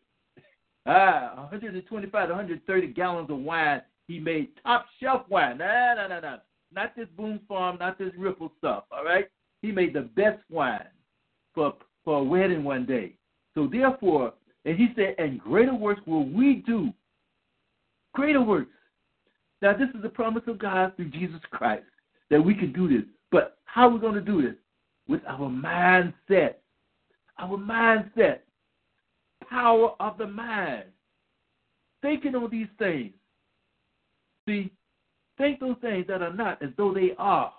ah, 0.87 1.33
125 1.51 2.29
to 2.29 2.35
130 2.35 2.87
gallons 2.89 3.31
of 3.31 3.39
wine. 3.39 3.83
He 4.07 4.19
made 4.19 4.49
top 4.63 4.87
shelf 5.01 5.23
wine. 5.29 5.59
No, 5.59 5.95
no, 5.97 6.09
no, 6.09 6.21
no. 6.21 6.39
Not 6.73 6.95
this 6.97 7.09
Boone's 7.17 7.41
Farm, 7.49 7.79
not 7.79 7.99
this 7.99 8.13
Ripple 8.17 8.53
stuff. 8.59 8.85
All 8.91 9.05
right. 9.05 9.27
He 9.63 9.73
made 9.73 9.93
the 9.95 10.03
best 10.03 10.39
wine 10.51 10.87
for 11.55 11.75
for 12.05 12.21
a 12.21 12.25
wedding 12.25 12.63
one 12.65 12.87
day. 12.87 13.15
So 13.55 13.67
therefore, 13.67 14.35
and 14.65 14.77
he 14.77 14.89
said, 14.95 15.15
and 15.19 15.39
greater 15.41 15.75
works 15.75 16.01
will 16.07 16.27
we 16.29 16.63
do. 16.67 16.93
Greater 18.15 18.43
works. 18.43 18.71
Now 19.63 19.77
this 19.77 19.89
is 19.95 20.03
the 20.03 20.09
promise 20.09 20.45
of 20.47 20.59
God 20.59 20.95
through 20.97 21.11
Jesus 21.11 21.41
Christ 21.51 21.85
that 22.31 22.41
we 22.41 22.55
can 22.55 22.73
do 22.73 22.89
this. 22.89 23.07
But 23.31 23.59
how 23.65 23.89
are 23.89 23.91
we 23.91 24.01
going 24.01 24.15
to 24.15 24.21
do 24.21 24.43
this? 24.43 24.55
With 25.09 25.23
our 25.27 25.49
mindset 25.49 26.55
our 27.39 27.57
mindset, 27.57 28.41
power 29.49 29.93
of 30.01 30.19
the 30.19 30.27
mind, 30.27 30.85
thinking 32.03 32.35
on 32.35 32.51
these 32.51 32.69
things. 32.79 33.13
See, 34.47 34.71
think 35.37 35.61
those 35.61 35.77
things 35.81 36.07
that 36.09 36.23
are 36.23 36.33
not 36.33 36.63
as 36.63 36.71
though 36.77 36.93
they 36.93 37.13
are. 37.19 37.53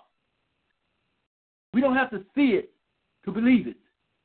We 1.72 1.80
don't 1.80 1.96
have 1.96 2.10
to 2.10 2.24
see 2.34 2.52
it 2.52 2.70
to 3.24 3.30
believe 3.30 3.66
it. 3.66 3.76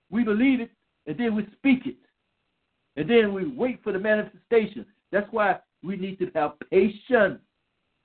We 0.10 0.24
believe 0.24 0.62
it 0.62 0.72
and 1.06 1.18
then 1.18 1.36
we 1.36 1.48
speak 1.58 1.86
it. 1.86 1.96
And 2.98 3.10
then 3.10 3.34
we 3.34 3.46
wait 3.48 3.84
for 3.84 3.92
the 3.92 4.00
manifestation. 4.00 4.86
That's 5.12 5.28
why 5.32 5.60
we 5.86 5.96
need 5.96 6.20
to 6.20 6.32
have 6.36 6.54
patience. 6.72 7.40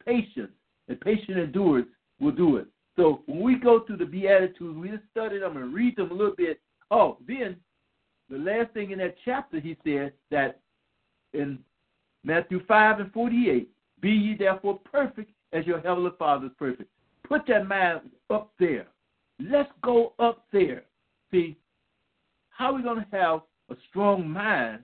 Patience. 0.04 0.52
And 0.88 1.00
patient 1.00 1.38
endurance 1.38 1.88
will 2.20 2.32
do 2.32 2.56
it. 2.56 2.66
So 2.96 3.22
when 3.26 3.42
we 3.42 3.54
go 3.56 3.80
through 3.80 3.98
the 3.98 4.04
Beatitudes, 4.04 4.76
we 4.76 4.88
just 4.88 5.04
study 5.10 5.38
them 5.38 5.56
and 5.56 5.72
read 5.72 5.96
them 5.96 6.10
a 6.10 6.14
little 6.14 6.34
bit. 6.36 6.60
Oh, 6.90 7.18
then 7.26 7.56
the 8.28 8.38
last 8.38 8.72
thing 8.74 8.90
in 8.90 8.98
that 8.98 9.14
chapter, 9.24 9.60
he 9.60 9.76
said 9.84 10.12
that 10.30 10.60
in 11.32 11.58
Matthew 12.24 12.64
5 12.66 13.00
and 13.00 13.12
48, 13.12 13.68
be 14.00 14.10
ye 14.10 14.36
therefore 14.36 14.80
perfect 14.90 15.30
as 15.52 15.66
your 15.66 15.80
heavenly 15.80 16.10
Father 16.18 16.46
is 16.46 16.52
perfect. 16.58 16.90
Put 17.28 17.46
that 17.46 17.66
mind 17.66 18.00
up 18.28 18.52
there. 18.58 18.88
Let's 19.38 19.70
go 19.82 20.12
up 20.18 20.44
there. 20.52 20.84
See, 21.30 21.56
how 22.50 22.72
are 22.72 22.74
we 22.74 22.82
going 22.82 23.04
to 23.04 23.16
have 23.16 23.40
a 23.70 23.76
strong 23.88 24.28
mind 24.28 24.80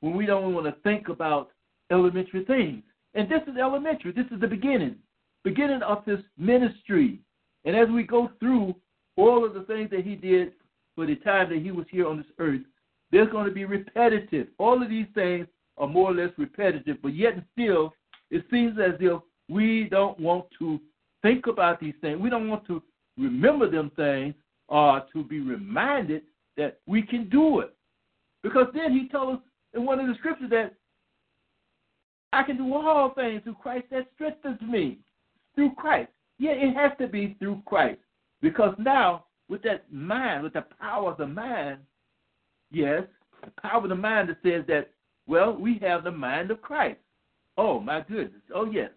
when 0.00 0.16
we 0.16 0.26
don't 0.26 0.54
want 0.54 0.66
to 0.66 0.80
think 0.82 1.08
about 1.08 1.50
elementary 1.90 2.44
things? 2.44 2.82
And 3.14 3.28
this 3.28 3.42
is 3.46 3.56
elementary. 3.58 4.12
This 4.12 4.26
is 4.30 4.40
the 4.40 4.46
beginning, 4.46 4.96
beginning 5.44 5.82
of 5.82 6.04
this 6.06 6.20
ministry. 6.36 7.20
And 7.64 7.76
as 7.76 7.88
we 7.88 8.02
go 8.02 8.30
through 8.38 8.74
all 9.16 9.44
of 9.44 9.54
the 9.54 9.62
things 9.62 9.90
that 9.90 10.04
he 10.04 10.14
did 10.14 10.52
for 10.94 11.06
the 11.06 11.16
time 11.16 11.50
that 11.50 11.62
he 11.62 11.70
was 11.70 11.86
here 11.90 12.06
on 12.06 12.18
this 12.18 12.26
earth, 12.38 12.62
there's 13.10 13.30
going 13.30 13.46
to 13.46 13.52
be 13.52 13.64
repetitive. 13.64 14.48
All 14.58 14.82
of 14.82 14.88
these 14.88 15.06
things 15.14 15.46
are 15.78 15.88
more 15.88 16.10
or 16.10 16.14
less 16.14 16.30
repetitive, 16.36 16.98
but 17.02 17.14
yet 17.14 17.34
and 17.34 17.44
still, 17.52 17.94
it 18.30 18.44
seems 18.50 18.78
as 18.78 18.94
if 19.00 19.20
we 19.48 19.84
don't 19.84 20.18
want 20.20 20.46
to 20.58 20.78
think 21.22 21.46
about 21.46 21.80
these 21.80 21.94
things. 22.00 22.20
We 22.20 22.30
don't 22.30 22.48
want 22.48 22.66
to 22.66 22.82
remember 23.16 23.70
them 23.70 23.90
things 23.96 24.34
or 24.68 25.02
to 25.12 25.24
be 25.24 25.40
reminded 25.40 26.22
that 26.56 26.80
we 26.86 27.02
can 27.02 27.28
do 27.28 27.60
it. 27.60 27.74
Because 28.42 28.66
then 28.74 28.92
he 28.92 29.08
told 29.08 29.36
us 29.36 29.42
in 29.74 29.84
one 29.84 29.98
of 29.98 30.06
the 30.06 30.14
scriptures 30.14 30.50
that 30.50 30.74
I 32.32 32.42
can 32.42 32.56
do 32.56 32.74
all 32.74 33.10
things 33.14 33.42
through 33.42 33.56
Christ 33.62 33.86
that 33.90 34.06
strengthens 34.14 34.60
me. 34.60 34.98
Through 35.54 35.74
Christ. 35.76 36.10
Yeah, 36.38 36.52
it 36.52 36.74
has 36.76 36.92
to 36.98 37.08
be 37.08 37.36
through 37.38 37.62
Christ. 37.66 38.00
Because 38.40 38.74
now, 38.78 39.24
with 39.48 39.62
that 39.62 39.92
mind, 39.92 40.44
with 40.44 40.52
the 40.52 40.64
power 40.80 41.10
of 41.10 41.18
the 41.18 41.26
mind, 41.26 41.78
yes, 42.70 43.02
the 43.44 43.50
power 43.60 43.82
of 43.82 43.88
the 43.88 43.94
mind 43.94 44.28
that 44.28 44.38
says 44.42 44.64
that, 44.68 44.90
well, 45.26 45.54
we 45.54 45.78
have 45.82 46.04
the 46.04 46.10
mind 46.10 46.50
of 46.50 46.62
Christ. 46.62 46.98
Oh, 47.56 47.80
my 47.80 48.00
goodness. 48.00 48.42
Oh, 48.54 48.70
yes. 48.70 48.90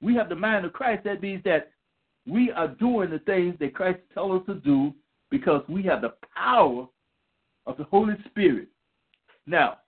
We 0.00 0.14
have 0.14 0.28
the 0.28 0.36
mind 0.36 0.64
of 0.64 0.72
Christ. 0.72 1.04
That 1.04 1.22
means 1.22 1.42
that 1.44 1.72
we 2.26 2.52
are 2.52 2.68
doing 2.68 3.10
the 3.10 3.18
things 3.20 3.56
that 3.58 3.74
Christ 3.74 3.98
tells 4.14 4.40
us 4.40 4.46
to 4.46 4.54
do 4.54 4.94
because 5.30 5.62
we 5.68 5.82
have 5.84 6.02
the 6.02 6.14
power 6.36 6.86
of 7.66 7.76
the 7.76 7.84
Holy 7.84 8.14
Spirit. 8.26 8.68
Now, 9.46 9.78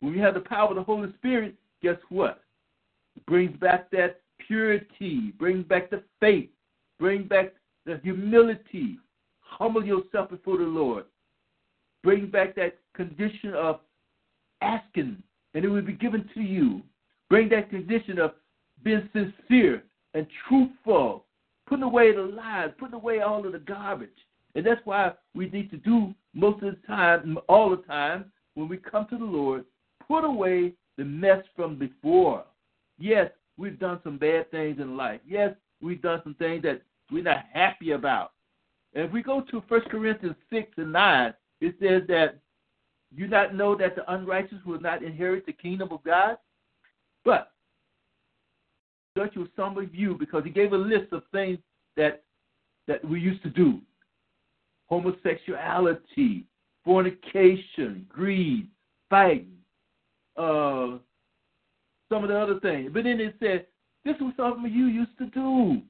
when 0.00 0.12
we 0.12 0.18
have 0.18 0.34
the 0.34 0.40
power 0.40 0.68
of 0.70 0.76
the 0.76 0.82
Holy 0.82 1.12
Spirit, 1.14 1.54
guess 1.82 1.96
what? 2.08 2.42
Brings 3.26 3.56
back 3.58 3.90
that 3.90 4.20
purity, 4.46 5.32
brings 5.38 5.64
back 5.66 5.90
the 5.90 6.02
faith, 6.20 6.50
bring 6.98 7.26
back 7.26 7.52
the 7.84 8.00
humility. 8.02 8.98
Humble 9.40 9.84
yourself 9.84 10.30
before 10.30 10.58
the 10.58 10.64
Lord. 10.64 11.04
Bring 12.02 12.26
back 12.26 12.54
that 12.56 12.78
condition 12.94 13.54
of 13.54 13.80
asking, 14.60 15.22
and 15.54 15.64
it 15.64 15.68
will 15.68 15.82
be 15.82 15.92
given 15.92 16.28
to 16.34 16.40
you. 16.40 16.82
Bring 17.30 17.48
that 17.50 17.70
condition 17.70 18.18
of 18.18 18.32
being 18.82 19.08
sincere 19.12 19.82
and 20.14 20.26
truthful, 20.48 21.24
putting 21.66 21.84
away 21.84 22.14
the 22.14 22.22
lies, 22.22 22.70
putting 22.78 22.94
away 22.94 23.20
all 23.20 23.46
of 23.46 23.52
the 23.52 23.58
garbage. 23.58 24.10
And 24.54 24.64
that's 24.64 24.80
why 24.84 25.12
we 25.34 25.48
need 25.50 25.70
to 25.70 25.76
do 25.78 26.14
most 26.34 26.62
of 26.62 26.74
the 26.74 26.86
time, 26.86 27.38
all 27.48 27.70
the 27.70 27.82
time, 27.82 28.26
when 28.54 28.68
we 28.68 28.76
come 28.76 29.06
to 29.10 29.18
the 29.18 29.24
Lord, 29.24 29.64
put 30.06 30.24
away 30.24 30.72
the 30.96 31.04
mess 31.04 31.42
from 31.54 31.76
before. 31.78 32.44
Yes, 32.98 33.30
we've 33.56 33.78
done 33.78 34.00
some 34.02 34.18
bad 34.18 34.50
things 34.50 34.78
in 34.80 34.96
life. 34.96 35.20
Yes, 35.26 35.54
we've 35.80 36.02
done 36.02 36.20
some 36.24 36.34
things 36.34 36.62
that 36.62 36.82
we're 37.10 37.22
not 37.22 37.44
happy 37.52 37.92
about. 37.92 38.32
And 38.94 39.04
if 39.04 39.12
we 39.12 39.22
go 39.22 39.42
to 39.42 39.62
1 39.68 39.80
Corinthians 39.90 40.36
6 40.50 40.72
and 40.78 40.92
9, 40.92 41.34
it 41.60 41.74
says 41.80 42.02
that 42.08 42.38
you 43.14 43.28
not 43.28 43.54
know 43.54 43.76
that 43.76 43.94
the 43.94 44.10
unrighteous 44.12 44.64
will 44.64 44.80
not 44.80 45.02
inherit 45.02 45.46
the 45.46 45.52
kingdom 45.52 45.88
of 45.92 46.02
God? 46.02 46.38
But 47.24 47.52
such 49.16 49.34
was 49.36 49.48
some 49.56 49.78
of 49.78 49.94
you 49.94 50.16
because 50.18 50.44
he 50.44 50.50
gave 50.50 50.72
a 50.72 50.76
list 50.76 51.12
of 51.12 51.22
things 51.32 51.58
that 51.96 52.22
that 52.86 53.04
we 53.04 53.18
used 53.18 53.42
to 53.42 53.50
do. 53.50 53.80
Homosexuality, 54.88 56.44
fornication, 56.84 58.06
greed, 58.08 58.68
fighting, 59.10 59.55
some 60.36 62.22
of 62.22 62.28
the 62.28 62.38
other 62.38 62.60
things. 62.60 62.90
But 62.92 63.04
then 63.04 63.20
it 63.20 63.34
said, 63.40 63.66
this 64.04 64.16
was 64.20 64.32
something 64.36 64.72
you 64.72 64.86
used 64.86 65.16
to 65.18 65.26
do. 65.26 65.82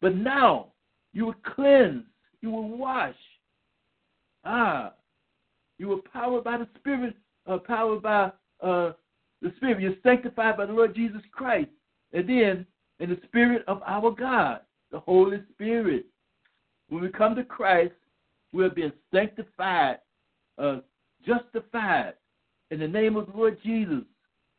But 0.00 0.14
now 0.14 0.68
you 1.12 1.26
were 1.26 1.34
cleansed, 1.54 2.06
you 2.40 2.50
were 2.50 2.62
washed. 2.62 3.16
Ah, 4.44 4.92
you 5.78 5.88
were 5.88 6.02
powered 6.12 6.44
by 6.44 6.58
the 6.58 6.68
Spirit, 6.78 7.16
uh, 7.46 7.58
powered 7.58 8.02
by 8.02 8.30
uh, 8.62 8.92
the 9.42 9.52
Spirit. 9.56 9.80
You're 9.80 9.94
sanctified 10.02 10.56
by 10.56 10.66
the 10.66 10.72
Lord 10.72 10.94
Jesus 10.94 11.22
Christ. 11.32 11.70
And 12.12 12.28
then 12.28 12.66
in 13.00 13.10
the 13.10 13.18
Spirit 13.26 13.64
of 13.66 13.82
our 13.86 14.10
God, 14.10 14.60
the 14.90 15.00
Holy 15.00 15.42
Spirit. 15.52 16.06
When 16.88 17.02
we 17.02 17.08
come 17.10 17.34
to 17.36 17.44
Christ, 17.44 17.92
we're 18.52 18.70
being 18.70 18.92
sanctified, 19.12 19.98
uh, 20.56 20.78
justified 21.26 22.14
in 22.70 22.80
the 22.80 22.88
name 22.88 23.16
of 23.16 23.26
the 23.26 23.36
Lord 23.36 23.58
Jesus. 23.62 24.02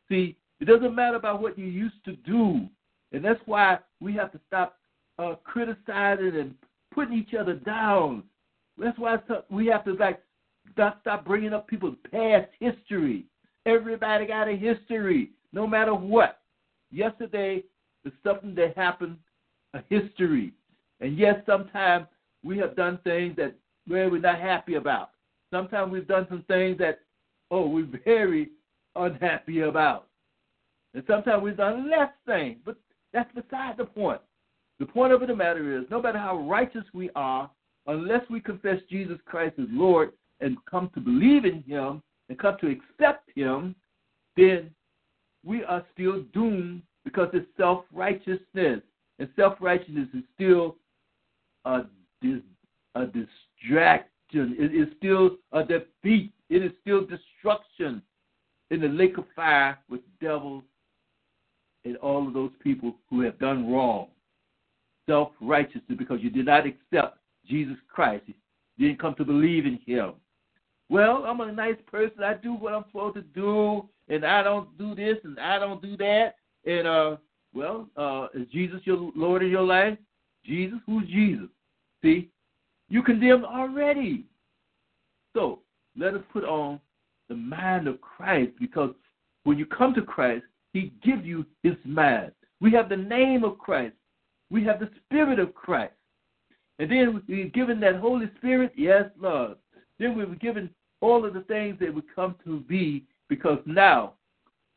See, 0.08 0.36
it 0.60 0.64
doesn't 0.64 0.94
matter 0.94 1.16
about 1.16 1.40
what 1.40 1.58
you 1.58 1.66
used 1.66 2.04
to 2.04 2.16
do. 2.16 2.66
And 3.12 3.24
that's 3.24 3.40
why 3.46 3.78
we 4.00 4.14
have 4.14 4.32
to 4.32 4.40
stop 4.46 4.76
uh, 5.18 5.34
criticizing 5.44 6.36
and 6.36 6.54
putting 6.94 7.18
each 7.18 7.34
other 7.34 7.54
down. 7.54 8.22
That's 8.78 8.98
why 8.98 9.16
we 9.50 9.66
have 9.66 9.84
to 9.84 9.92
like 9.94 10.20
stop 10.74 11.24
bringing 11.24 11.52
up 11.52 11.66
people's 11.68 11.96
past 12.10 12.48
history. 12.58 13.26
Everybody 13.66 14.26
got 14.26 14.48
a 14.48 14.56
history, 14.56 15.30
no 15.52 15.66
matter 15.66 15.94
what. 15.94 16.38
Yesterday 16.90 17.62
is 18.04 18.12
something 18.24 18.54
that 18.54 18.76
happened, 18.76 19.16
a 19.74 19.82
history. 19.88 20.52
And 21.00 21.16
yes, 21.18 21.36
sometimes 21.46 22.06
we 22.42 22.58
have 22.58 22.76
done 22.76 22.98
things 23.04 23.36
that 23.36 23.54
we're 23.88 24.18
not 24.18 24.40
happy 24.40 24.74
about. 24.74 25.10
Sometimes 25.52 25.92
we've 25.92 26.08
done 26.08 26.26
some 26.28 26.44
things 26.48 26.78
that, 26.78 27.00
oh, 27.50 27.66
we're 27.66 27.88
very 28.04 28.50
unhappy 28.96 29.60
about. 29.60 30.06
And 30.94 31.02
sometimes 31.06 31.42
we've 31.42 31.56
done 31.56 31.90
less 31.90 32.10
things, 32.26 32.58
but 32.64 32.76
that's 33.12 33.32
beside 33.34 33.76
the 33.76 33.84
point. 33.84 34.20
The 34.78 34.86
point 34.86 35.12
of 35.12 35.20
the 35.20 35.36
matter 35.36 35.78
is, 35.78 35.84
no 35.90 36.00
matter 36.00 36.18
how 36.18 36.38
righteous 36.48 36.84
we 36.94 37.10
are, 37.14 37.50
unless 37.86 38.22
we 38.30 38.40
confess 38.40 38.78
Jesus 38.88 39.18
Christ 39.26 39.54
as 39.58 39.66
Lord 39.70 40.12
and 40.40 40.56
come 40.68 40.90
to 40.94 41.00
believe 41.00 41.44
in 41.44 41.62
Him 41.66 42.02
and 42.28 42.38
come 42.38 42.56
to 42.60 42.68
accept 42.68 43.30
Him, 43.34 43.74
then 44.36 44.70
we 45.44 45.64
are 45.64 45.84
still 45.92 46.22
doomed 46.32 46.82
because 47.04 47.28
it's 47.32 47.46
self 47.56 47.84
righteousness. 47.92 48.80
And 49.18 49.28
self 49.36 49.54
righteousness 49.60 50.08
is 50.14 50.24
still 50.34 50.76
a, 51.64 51.82
a 52.94 53.06
distraction, 53.06 54.56
it 54.58 54.74
is 54.74 54.88
still 54.96 55.36
a 55.52 55.62
defeat, 55.62 56.32
it 56.50 56.62
is 56.62 56.72
still 56.82 57.06
destruction 57.06 58.02
in 58.70 58.80
the 58.80 58.88
lake 58.88 59.16
of 59.16 59.24
fire 59.34 59.78
with 59.88 60.00
devils 60.20 60.64
and 61.84 61.96
all 61.98 62.26
of 62.26 62.34
those 62.34 62.50
people 62.62 62.94
who 63.08 63.22
have 63.22 63.38
done 63.38 63.72
wrong. 63.72 64.08
Self 65.08 65.30
righteousness 65.40 65.96
because 65.98 66.18
you 66.20 66.28
did 66.28 66.46
not 66.46 66.66
accept 66.66 67.18
Jesus 67.48 67.76
Christ. 67.88 68.24
You 68.76 68.88
didn't 68.88 69.00
come 69.00 69.14
to 69.14 69.24
believe 69.24 69.64
in 69.64 69.78
him. 69.86 70.12
Well, 70.88 71.24
I'm 71.24 71.40
a 71.40 71.52
nice 71.52 71.76
person. 71.86 72.22
I 72.22 72.34
do 72.34 72.52
what 72.52 72.74
I'm 72.74 72.84
supposed 72.88 73.14
to 73.14 73.22
do, 73.22 73.88
and 74.08 74.24
I 74.24 74.42
don't 74.42 74.76
do 74.76 74.94
this 74.94 75.16
and 75.24 75.38
I 75.38 75.58
don't 75.58 75.80
do 75.80 75.96
that. 75.96 76.34
And 76.66 76.86
uh, 76.86 77.16
well, 77.54 77.88
uh, 77.96 78.26
is 78.34 78.48
Jesus 78.52 78.80
your 78.84 79.10
Lord 79.14 79.42
in 79.42 79.50
your 79.50 79.62
life? 79.62 79.96
Jesus, 80.44 80.78
who's 80.86 81.06
Jesus? 81.08 81.48
See, 82.02 82.28
you 82.88 83.02
condemned 83.02 83.44
already. 83.44 84.24
So 85.34 85.60
let 85.96 86.14
us 86.14 86.22
put 86.32 86.44
on 86.44 86.80
the 87.28 87.36
mind 87.36 87.88
of 87.88 88.00
Christ 88.00 88.52
because 88.58 88.94
when 89.44 89.58
you 89.58 89.66
come 89.66 89.94
to 89.94 90.02
Christ, 90.02 90.44
He 90.72 90.92
gives 91.02 91.24
you 91.24 91.46
His 91.62 91.74
mind. 91.84 92.32
We 92.60 92.72
have 92.72 92.88
the 92.88 92.96
name 92.96 93.44
of 93.44 93.58
Christ. 93.58 93.94
We 94.50 94.64
have 94.64 94.80
the 94.80 94.90
Spirit 95.04 95.38
of 95.38 95.54
Christ. 95.54 95.94
And 96.78 96.90
then 96.90 97.22
we're 97.28 97.48
given 97.48 97.80
that 97.80 97.96
Holy 97.96 98.30
Spirit, 98.38 98.72
yes, 98.76 99.04
Lord. 99.18 99.56
Then 99.98 100.16
we 100.16 100.24
were 100.24 100.34
given 100.36 100.70
all 101.00 101.24
of 101.24 101.34
the 101.34 101.42
things 101.42 101.78
that 101.80 101.94
would 101.94 102.14
come 102.14 102.34
to 102.44 102.60
be 102.60 103.04
because 103.28 103.58
now, 103.66 104.14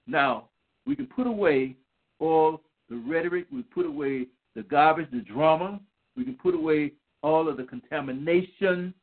now 0.06 0.49
we 0.86 0.95
can 0.95 1.08
put 1.08 1.28
away 1.28 1.76
all 2.19 2.62
the 2.89 2.95
rhetoric, 2.95 3.47
we 3.52 3.63
put 3.63 3.86
away 3.86 4.28
the 4.56 4.63
garbage, 4.63 5.08
the 5.12 5.21
drama, 5.21 5.80
we 6.15 6.23
can 6.23 6.36
put 6.36 6.54
away 6.54 6.91
all 7.21 7.47
of 7.47 7.58
the 7.58 7.63
contamination 7.63 8.93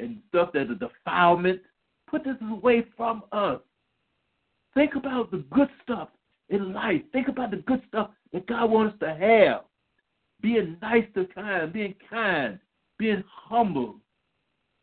and 0.00 0.18
stuff 0.28 0.52
that 0.52 0.62
is 0.62 0.70
a 0.70 0.74
defilement. 0.74 1.60
Put 2.08 2.24
this 2.24 2.36
away 2.50 2.84
from 2.96 3.22
us. 3.32 3.60
Think 4.74 4.94
about 4.96 5.30
the 5.30 5.44
good 5.52 5.68
stuff 5.82 6.08
in 6.48 6.72
life. 6.72 7.02
Think 7.12 7.28
about 7.28 7.50
the 7.50 7.58
good 7.58 7.82
stuff 7.88 8.10
that 8.32 8.46
God 8.46 8.70
wants 8.70 8.94
us 8.94 9.00
to 9.00 9.14
have. 9.14 9.64
being 10.42 10.76
nice 10.82 11.04
to 11.14 11.26
kind, 11.26 11.72
being 11.72 11.94
kind, 12.08 12.58
being 12.98 13.22
humble, 13.26 13.96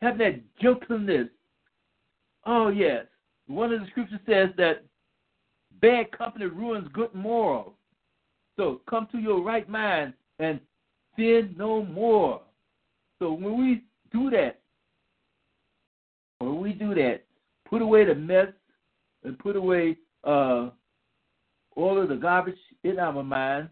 having 0.00 0.18
that 0.18 0.40
gentleness. 0.60 1.28
Oh, 2.46 2.68
yes. 2.68 3.06
One 3.46 3.72
of 3.72 3.80
the 3.80 3.86
scriptures 3.88 4.20
says 4.26 4.50
that 4.56 4.84
bad 5.80 6.10
company 6.16 6.46
ruins 6.46 6.88
good 6.92 7.14
morals. 7.14 7.72
So 8.56 8.80
come 8.88 9.08
to 9.12 9.18
your 9.18 9.42
right 9.42 9.68
mind 9.68 10.14
and 10.38 10.60
sin 11.16 11.54
no 11.56 11.84
more. 11.84 12.42
So 13.18 13.32
when 13.32 13.58
we 13.58 13.84
do 14.12 14.30
that, 14.30 14.60
when 16.38 16.60
we 16.60 16.72
do 16.72 16.94
that, 16.94 17.22
put 17.68 17.82
away 17.82 18.04
the 18.04 18.14
mess 18.14 18.48
and 19.24 19.38
put 19.38 19.56
away 19.56 19.96
uh, 20.24 20.70
all 21.76 22.00
of 22.00 22.08
the 22.08 22.16
garbage 22.16 22.58
in 22.84 22.98
our 22.98 23.22
mind, 23.22 23.68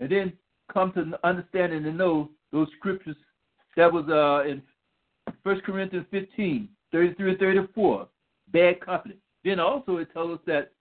and 0.00 0.10
then 0.10 0.32
come 0.72 0.92
to 0.92 1.18
understanding 1.24 1.84
and 1.86 1.98
know 1.98 2.30
those 2.52 2.68
scriptures 2.78 3.16
that 3.76 3.92
was 3.92 4.04
uh, 4.08 4.48
in 4.48 4.62
1 5.42 5.60
Corinthians 5.60 6.06
15, 6.10 6.68
33 6.92 7.30
and 7.30 7.38
34, 7.38 8.08
bad 8.52 8.80
company. 8.80 9.16
Then 9.44 9.60
also 9.60 9.98
it 9.98 10.12
tells 10.12 10.38
us 10.38 10.44
that 10.46 10.72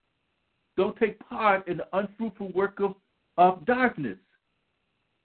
don't 0.78 0.98
take 0.98 1.20
part 1.20 1.68
in 1.68 1.78
the 1.78 1.88
unfruitful 1.94 2.52
work 2.54 2.80
of, 2.80 2.96
of 3.38 3.66
darkness. 3.66 4.18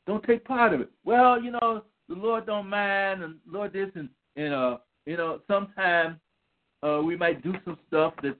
Don't 0.06 0.22
take 0.24 0.44
part 0.44 0.72
of 0.74 0.80
it. 0.80 0.90
Well, 1.04 1.42
you 1.42 1.52
know, 1.52 1.84
the 2.08 2.14
Lord 2.14 2.46
don't 2.46 2.68
mind, 2.68 3.22
and 3.22 3.36
Lord 3.48 3.72
this, 3.72 3.90
and, 3.94 4.08
and 4.36 4.52
uh, 4.52 4.78
you 5.06 5.16
know, 5.16 5.40
sometimes 5.48 6.16
uh, 6.82 7.00
we 7.04 7.16
might 7.16 7.42
do 7.42 7.54
some 7.64 7.78
stuff 7.88 8.14
that 8.22 8.36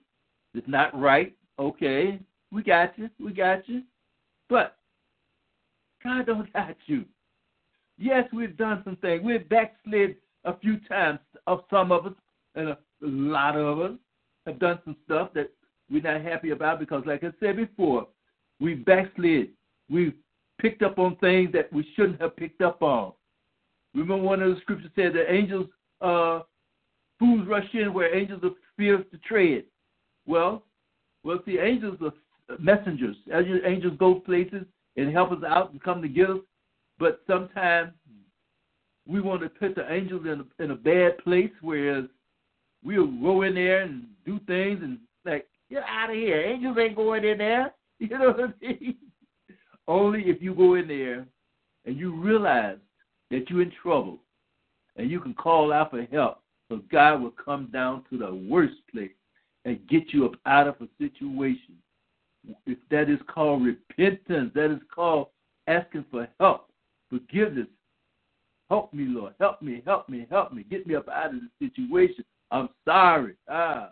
is 0.53 0.63
not 0.67 0.97
right. 0.99 1.35
Okay, 1.59 2.19
we 2.51 2.63
got 2.63 2.97
you, 2.97 3.09
we 3.19 3.33
got 3.33 3.67
you, 3.67 3.83
but 4.49 4.77
God 6.03 6.25
don't 6.25 6.51
got 6.53 6.75
you. 6.85 7.05
Yes, 7.97 8.27
we've 8.33 8.57
done 8.57 8.81
some 8.83 8.95
things. 8.97 9.21
We've 9.23 9.47
backslid 9.47 10.15
a 10.43 10.57
few 10.57 10.79
times. 10.89 11.19
Of 11.47 11.61
some 11.69 11.91
of 11.91 12.05
us, 12.05 12.13
and 12.55 12.69
a 12.69 12.77
lot 13.01 13.57
of 13.57 13.79
us 13.79 13.91
have 14.45 14.59
done 14.59 14.79
some 14.85 14.95
stuff 15.05 15.29
that 15.33 15.51
we're 15.89 16.01
not 16.01 16.21
happy 16.21 16.51
about 16.51 16.79
because, 16.79 17.03
like 17.05 17.23
I 17.23 17.31
said 17.39 17.57
before, 17.57 18.07
we 18.59 18.75
backslid. 18.75 19.49
We 19.89 20.13
picked 20.59 20.83
up 20.83 20.99
on 20.99 21.15
things 21.17 21.51
that 21.53 21.71
we 21.73 21.85
shouldn't 21.95 22.21
have 22.21 22.35
picked 22.35 22.61
up 22.61 22.81
on. 22.81 23.13
Remember 23.93 24.23
one 24.23 24.41
of 24.41 24.55
the 24.55 24.61
scriptures 24.61 24.91
said 24.95 25.13
that 25.13 25.31
angels, 25.31 25.67
uh, 25.99 26.41
fools 27.21 27.47
rush 27.47 27.67
in 27.73 27.93
where 27.93 28.13
angels 28.15 28.43
are 28.43 28.49
feared 28.75 29.09
to 29.11 29.17
tread. 29.19 29.63
Well, 30.25 30.63
well, 31.23 31.39
see, 31.45 31.59
angels 31.59 31.99
are 32.01 32.57
messengers. 32.59 33.15
Angels 33.31 33.93
go 33.99 34.15
places 34.15 34.65
and 34.97 35.13
help 35.13 35.31
us 35.31 35.43
out 35.47 35.71
and 35.71 35.81
come 35.81 36.01
to 36.01 36.07
get 36.09 36.31
us, 36.31 36.39
but 36.97 37.21
sometimes 37.27 37.91
we 39.07 39.21
want 39.21 39.41
to 39.41 39.49
put 39.49 39.75
the 39.75 39.91
angels 39.91 40.25
in 40.25 40.41
a, 40.41 40.63
in 40.63 40.71
a 40.71 40.75
bad 40.75 41.19
place, 41.19 41.51
whereas 41.61 42.05
we'll 42.83 43.07
go 43.07 43.43
in 43.43 43.53
there 43.53 43.81
and 43.81 44.05
do 44.25 44.39
things 44.47 44.79
and 44.81 44.97
like, 45.23 45.47
get 45.69 45.83
out 45.87 46.09
of 46.09 46.15
here. 46.15 46.41
Angels 46.41 46.77
ain't 46.79 46.95
going 46.95 47.23
in 47.23 47.37
there. 47.37 47.73
You 47.99 48.17
know 48.17 48.31
what 48.31 48.39
I 48.39 48.65
mean? 48.65 48.97
Only 49.87 50.21
if 50.21 50.41
you 50.41 50.55
go 50.55 50.73
in 50.73 50.87
there 50.87 51.23
and 51.85 51.95
you 51.95 52.19
realize 52.19 52.79
that 53.29 53.47
you're 53.47 53.61
in 53.61 53.71
trouble 53.79 54.17
and 54.95 55.07
you 55.07 55.19
can 55.19 55.35
call 55.35 55.71
out 55.71 55.91
for 55.91 56.01
help. 56.11 56.41
So 56.71 56.79
God 56.89 57.21
will 57.21 57.31
come 57.31 57.67
down 57.73 58.05
to 58.09 58.17
the 58.17 58.33
worst 58.33 58.75
place 58.89 59.11
and 59.65 59.85
get 59.89 60.13
you 60.13 60.25
up 60.25 60.35
out 60.45 60.69
of 60.69 60.75
a 60.79 60.87
situation. 60.97 61.75
If 62.65 62.77
that 62.89 63.09
is 63.09 63.19
called 63.27 63.65
repentance, 63.65 64.51
that 64.55 64.71
is 64.71 64.79
called 64.95 65.27
asking 65.67 66.05
for 66.09 66.29
help, 66.39 66.71
forgiveness. 67.09 67.67
Help 68.69 68.93
me, 68.93 69.03
Lord. 69.05 69.33
Help 69.37 69.61
me, 69.61 69.83
help 69.85 70.07
me, 70.07 70.25
help 70.29 70.53
me. 70.53 70.63
Get 70.63 70.87
me 70.87 70.95
up 70.95 71.09
out 71.09 71.35
of 71.35 71.41
the 71.41 71.67
situation. 71.67 72.23
I'm 72.51 72.69
sorry. 72.85 73.33
Ah, 73.49 73.91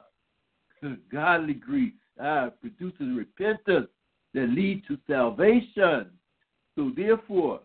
godly 1.12 1.56
grief 1.56 1.92
ah, 2.18 2.50
produces 2.62 3.18
repentance 3.18 3.90
that 4.34 4.48
lead 4.48 4.84
to 4.88 4.98
salvation. 5.06 6.12
So 6.78 6.94
therefore, 6.96 7.60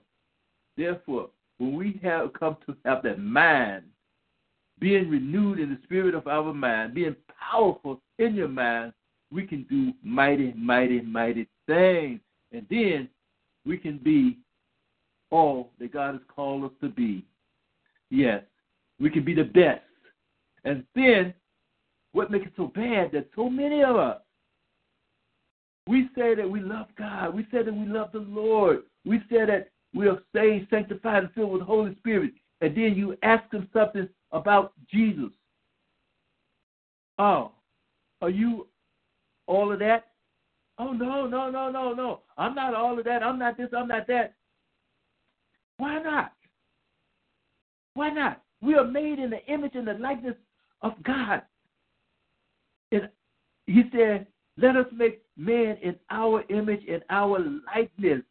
therefore, 0.76 1.30
when 1.58 1.76
we 1.76 2.00
have 2.02 2.32
come 2.32 2.56
to 2.66 2.76
have 2.84 3.04
that 3.04 3.20
mind, 3.20 3.84
being 4.80 5.08
renewed 5.08 5.60
in 5.60 5.70
the 5.70 5.78
spirit 5.84 6.14
of 6.14 6.26
our 6.26 6.52
mind, 6.52 6.94
being 6.94 7.16
powerful 7.38 8.00
in 8.18 8.34
your 8.34 8.48
mind, 8.48 8.92
we 9.32 9.46
can 9.46 9.64
do 9.64 9.92
mighty, 10.02 10.52
mighty, 10.56 11.00
mighty 11.00 11.48
things. 11.66 12.20
And 12.52 12.66
then 12.70 13.08
we 13.66 13.78
can 13.78 13.98
be 13.98 14.38
all 15.30 15.70
that 15.78 15.92
God 15.92 16.14
has 16.14 16.22
called 16.34 16.64
us 16.64 16.70
to 16.80 16.88
be. 16.88 17.24
Yes, 18.10 18.42
we 19.00 19.10
can 19.10 19.24
be 19.24 19.34
the 19.34 19.44
best. 19.44 19.82
And 20.64 20.84
then, 20.94 21.34
what 22.12 22.30
makes 22.30 22.46
it 22.46 22.52
so 22.56 22.68
bad 22.68 23.10
that 23.12 23.28
so 23.34 23.50
many 23.50 23.82
of 23.82 23.96
us, 23.96 24.20
we 25.86 26.08
say 26.16 26.34
that 26.34 26.48
we 26.48 26.60
love 26.60 26.86
God. 26.96 27.34
We 27.34 27.42
say 27.50 27.62
that 27.62 27.74
we 27.74 27.86
love 27.86 28.10
the 28.12 28.20
Lord. 28.20 28.84
We 29.04 29.18
say 29.30 29.44
that 29.44 29.68
we 29.94 30.08
are 30.08 30.18
saved, 30.34 30.68
sanctified, 30.70 31.24
and 31.24 31.32
filled 31.32 31.52
with 31.52 31.60
the 31.60 31.66
Holy 31.66 31.94
Spirit. 31.96 32.32
And 32.60 32.74
then 32.74 32.94
you 32.94 33.16
ask 33.22 33.48
them 33.50 33.68
something 33.72 34.08
about 34.34 34.72
Jesus. 34.90 35.30
Oh, 37.18 37.52
are 38.20 38.30
you 38.30 38.66
all 39.46 39.72
of 39.72 39.78
that? 39.78 40.08
Oh, 40.78 40.92
no, 40.92 41.26
no, 41.26 41.50
no, 41.50 41.70
no, 41.70 41.92
no. 41.94 42.20
I'm 42.36 42.54
not 42.54 42.74
all 42.74 42.98
of 42.98 43.04
that. 43.04 43.22
I'm 43.22 43.38
not 43.38 43.56
this. 43.56 43.68
I'm 43.76 43.88
not 43.88 44.08
that. 44.08 44.34
Why 45.78 46.02
not? 46.02 46.32
Why 47.94 48.10
not? 48.10 48.42
We 48.60 48.74
are 48.74 48.84
made 48.84 49.20
in 49.20 49.30
the 49.30 49.44
image 49.46 49.72
and 49.74 49.86
the 49.86 49.94
likeness 49.94 50.34
of 50.82 50.92
God. 51.04 51.42
And 52.90 53.08
he 53.66 53.84
said, 53.92 54.26
Let 54.56 54.76
us 54.76 54.86
make 54.92 55.22
man 55.36 55.76
in 55.80 55.94
our 56.10 56.42
image 56.50 56.82
and 56.90 57.02
our 57.08 57.38
likeness. 57.74 58.22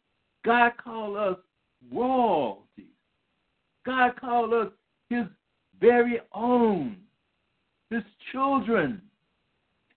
God 0.44 0.72
called 0.82 1.16
us 1.16 1.38
royalty. 1.90 2.90
God 3.86 4.20
called 4.20 4.52
us 4.52 4.68
his 5.08 5.24
very 5.80 6.20
own, 6.32 6.96
his 7.90 8.02
children. 8.32 9.00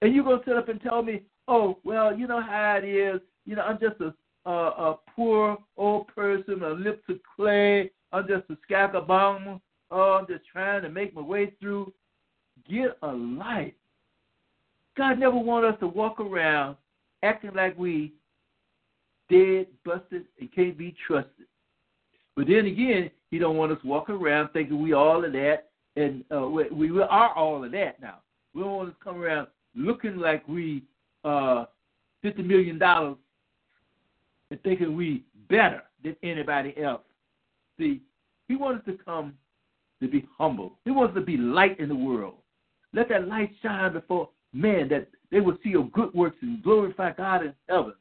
And 0.01 0.13
you're 0.13 0.23
going 0.23 0.39
to 0.39 0.45
sit 0.45 0.57
up 0.57 0.69
and 0.69 0.81
tell 0.81 1.01
me, 1.01 1.23
oh, 1.47 1.77
well, 1.83 2.15
you 2.17 2.27
know 2.27 2.41
how 2.41 2.79
it 2.81 2.85
is. 2.85 3.21
You 3.45 3.55
know, 3.55 3.63
I'm 3.63 3.79
just 3.79 3.99
a, 4.01 4.13
a, 4.49 4.51
a 4.51 4.99
poor 5.15 5.57
old 5.77 6.07
person, 6.07 6.61
a 6.63 6.69
lips 6.69 7.03
of 7.09 7.17
clay. 7.35 7.91
I'm 8.11 8.27
just 8.27 8.43
a 8.49 8.57
scacabong. 8.71 9.59
Oh, 9.89 10.19
I'm 10.19 10.27
just 10.27 10.45
trying 10.51 10.81
to 10.83 10.89
make 10.89 11.15
my 11.15 11.21
way 11.21 11.53
through. 11.59 11.93
Get 12.69 12.97
a 13.01 13.07
life. 13.07 13.73
God 14.97 15.19
never 15.19 15.37
wanted 15.37 15.73
us 15.73 15.79
to 15.79 15.87
walk 15.87 16.19
around 16.19 16.75
acting 17.23 17.53
like 17.53 17.77
we 17.77 18.13
dead, 19.29 19.67
busted, 19.85 20.25
and 20.39 20.53
can't 20.53 20.77
be 20.77 20.95
trusted. 21.05 21.45
But 22.35 22.47
then 22.47 22.65
again, 22.65 23.09
he 23.31 23.39
don't 23.39 23.57
want 23.57 23.71
us 23.71 23.77
walking 23.83 24.15
around 24.15 24.49
thinking 24.53 24.81
we 24.81 24.93
all 24.93 25.23
of 25.23 25.33
that, 25.33 25.69
and 25.95 26.23
uh, 26.35 26.47
we, 26.47 26.69
we 26.69 27.01
are 27.01 27.33
all 27.33 27.63
of 27.63 27.71
that 27.71 28.01
now. 28.01 28.19
We 28.53 28.61
don't 28.61 28.75
want 28.75 28.89
us 28.89 28.95
to 28.97 29.03
come 29.03 29.21
around 29.21 29.47
looking 29.75 30.17
like 30.17 30.47
we 30.47 30.83
uh, 31.23 31.65
fifty 32.21 32.41
million 32.41 32.79
dollars 32.79 33.17
and 34.49 34.61
thinking 34.63 34.95
we 34.95 35.23
better 35.49 35.83
than 36.03 36.15
anybody 36.23 36.73
else. 36.81 37.01
See, 37.77 38.01
he 38.47 38.55
wants 38.55 38.85
to 38.85 38.97
come 39.03 39.33
to 40.01 40.07
be 40.07 40.25
humble. 40.37 40.73
He 40.85 40.91
wants 40.91 41.15
to 41.15 41.21
be 41.21 41.37
light 41.37 41.79
in 41.79 41.89
the 41.89 41.95
world. 41.95 42.35
Let 42.93 43.09
that 43.09 43.27
light 43.27 43.51
shine 43.61 43.93
before 43.93 44.29
men 44.53 44.87
that 44.89 45.07
they 45.31 45.39
will 45.41 45.57
see 45.63 45.69
your 45.69 45.89
good 45.89 46.13
works 46.13 46.37
and 46.41 46.63
glorify 46.63 47.11
God 47.13 47.43
in 47.43 47.53
heaven. 47.67 47.93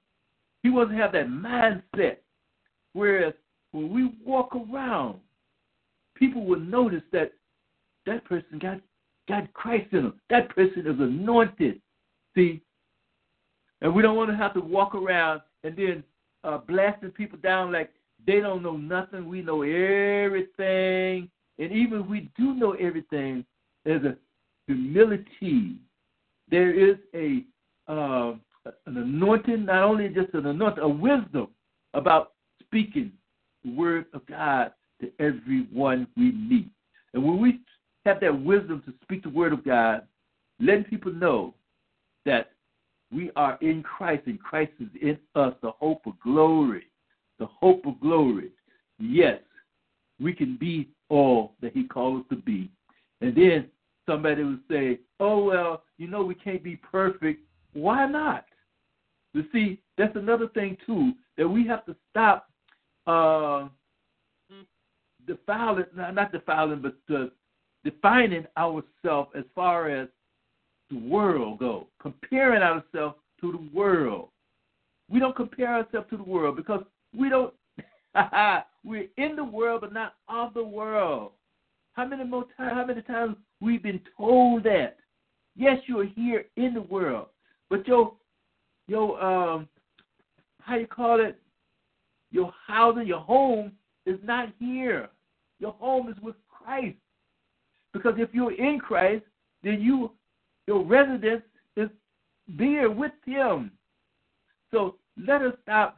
He 0.62 0.70
wants 0.70 0.92
to 0.92 0.96
have 0.96 1.12
that 1.12 1.28
mindset. 1.28 2.18
Whereas 2.92 3.34
when 3.76 3.90
we 3.90 4.10
walk 4.24 4.56
around, 4.56 5.20
people 6.14 6.46
will 6.46 6.60
notice 6.60 7.02
that 7.12 7.32
that 8.06 8.24
person 8.24 8.58
got 8.58 8.80
got 9.28 9.52
Christ 9.52 9.92
in 9.92 10.04
them. 10.04 10.20
That 10.30 10.48
person 10.54 10.86
is 10.86 10.98
anointed. 10.98 11.80
See, 12.34 12.62
and 13.82 13.94
we 13.94 14.02
don't 14.02 14.16
want 14.16 14.30
to 14.30 14.36
have 14.36 14.54
to 14.54 14.60
walk 14.60 14.94
around 14.94 15.42
and 15.62 15.76
then 15.76 16.04
uh, 16.42 16.58
blasting 16.58 17.10
people 17.10 17.38
down 17.42 17.70
like 17.70 17.90
they 18.26 18.40
don't 18.40 18.62
know 18.62 18.76
nothing. 18.76 19.28
We 19.28 19.42
know 19.42 19.60
everything, 19.62 21.28
and 21.58 21.72
even 21.72 22.00
if 22.00 22.06
we 22.06 22.30
do 22.38 22.54
know 22.54 22.72
everything, 22.72 23.44
there's 23.84 24.04
a 24.04 24.16
humility. 24.66 25.76
There 26.48 26.72
is 26.72 26.96
a 27.14 27.44
uh, 27.88 28.34
an 28.86 28.96
anointing, 28.96 29.66
not 29.66 29.82
only 29.84 30.08
just 30.08 30.32
an 30.32 30.46
anointing, 30.46 30.82
a 30.82 30.88
wisdom 30.88 31.48
about 31.94 32.32
speaking 32.62 33.12
word 33.74 34.06
of 34.12 34.24
God 34.26 34.72
to 35.00 35.10
everyone 35.18 36.06
we 36.16 36.32
meet. 36.32 36.68
And 37.14 37.24
when 37.24 37.40
we 37.40 37.60
have 38.04 38.20
that 38.20 38.42
wisdom 38.42 38.82
to 38.86 38.94
speak 39.02 39.22
the 39.22 39.28
word 39.28 39.52
of 39.52 39.64
God, 39.64 40.02
letting 40.60 40.84
people 40.84 41.12
know 41.12 41.54
that 42.24 42.50
we 43.12 43.30
are 43.36 43.58
in 43.60 43.82
Christ 43.82 44.22
and 44.26 44.40
Christ 44.40 44.72
is 44.80 44.88
in 45.00 45.18
us, 45.34 45.54
the 45.62 45.70
hope 45.70 46.06
of 46.06 46.18
glory. 46.20 46.84
The 47.38 47.46
hope 47.46 47.86
of 47.86 48.00
glory. 48.00 48.50
yes, 48.98 49.40
we 50.18 50.32
can 50.32 50.56
be 50.56 50.88
all 51.10 51.52
that 51.60 51.74
He 51.74 51.84
called 51.84 52.20
us 52.20 52.26
to 52.30 52.36
be. 52.36 52.70
And 53.20 53.34
then 53.34 53.66
somebody 54.06 54.42
would 54.42 54.62
say, 54.70 55.00
oh, 55.20 55.44
well, 55.44 55.82
you 55.98 56.06
know, 56.06 56.24
we 56.24 56.34
can't 56.34 56.62
be 56.62 56.76
perfect. 56.76 57.40
Why 57.74 58.06
not? 58.06 58.46
You 59.34 59.44
see, 59.52 59.80
that's 59.98 60.16
another 60.16 60.48
thing, 60.48 60.78
too, 60.86 61.12
that 61.36 61.46
we 61.46 61.66
have 61.66 61.84
to 61.86 61.96
stop 62.10 62.48
uh, 63.06 63.68
defiling, 65.26 65.86
not 65.94 66.32
defiling, 66.32 66.82
but 66.82 67.14
uh, 67.14 67.26
defining 67.84 68.46
ourselves 68.56 69.30
as 69.36 69.44
far 69.54 69.88
as 69.88 70.08
the 70.90 70.98
world 70.98 71.58
go, 71.58 71.88
comparing 72.00 72.62
ourselves 72.62 73.16
to 73.40 73.52
the 73.52 73.76
world. 73.76 74.28
We 75.08 75.20
don't 75.20 75.36
compare 75.36 75.74
ourselves 75.74 76.08
to 76.10 76.16
the 76.16 76.22
world 76.22 76.56
because 76.56 76.82
we 77.16 77.28
don't. 77.28 77.52
we're 78.84 79.08
in 79.18 79.36
the 79.36 79.44
world, 79.44 79.82
but 79.82 79.92
not 79.92 80.14
of 80.28 80.54
the 80.54 80.64
world. 80.64 81.32
How 81.92 82.06
many 82.06 82.24
more 82.24 82.44
times? 82.56 82.72
How 82.74 82.86
many 82.86 83.02
times 83.02 83.36
we've 83.60 83.82
been 83.82 84.00
told 84.16 84.64
that? 84.64 84.96
Yes, 85.54 85.78
you 85.86 86.00
are 86.00 86.06
here 86.06 86.46
in 86.56 86.74
the 86.74 86.82
world, 86.82 87.26
but 87.70 87.86
your 87.86 88.14
your 88.88 89.22
um 89.22 89.68
how 90.60 90.76
you 90.76 90.86
call 90.86 91.20
it? 91.20 91.38
Your 92.36 92.52
housing, 92.66 93.06
your 93.06 93.20
home 93.20 93.72
is 94.04 94.18
not 94.22 94.50
here. 94.58 95.08
Your 95.58 95.72
home 95.72 96.10
is 96.10 96.16
with 96.20 96.34
Christ. 96.50 96.98
Because 97.94 98.12
if 98.18 98.28
you're 98.34 98.52
in 98.52 98.78
Christ, 98.78 99.24
then 99.62 99.80
you 99.80 100.12
your 100.66 100.84
residence 100.84 101.44
is 101.78 101.88
there 102.46 102.90
with 102.90 103.12
him. 103.24 103.70
So 104.70 104.96
let 105.16 105.40
us 105.40 105.54
stop 105.62 105.96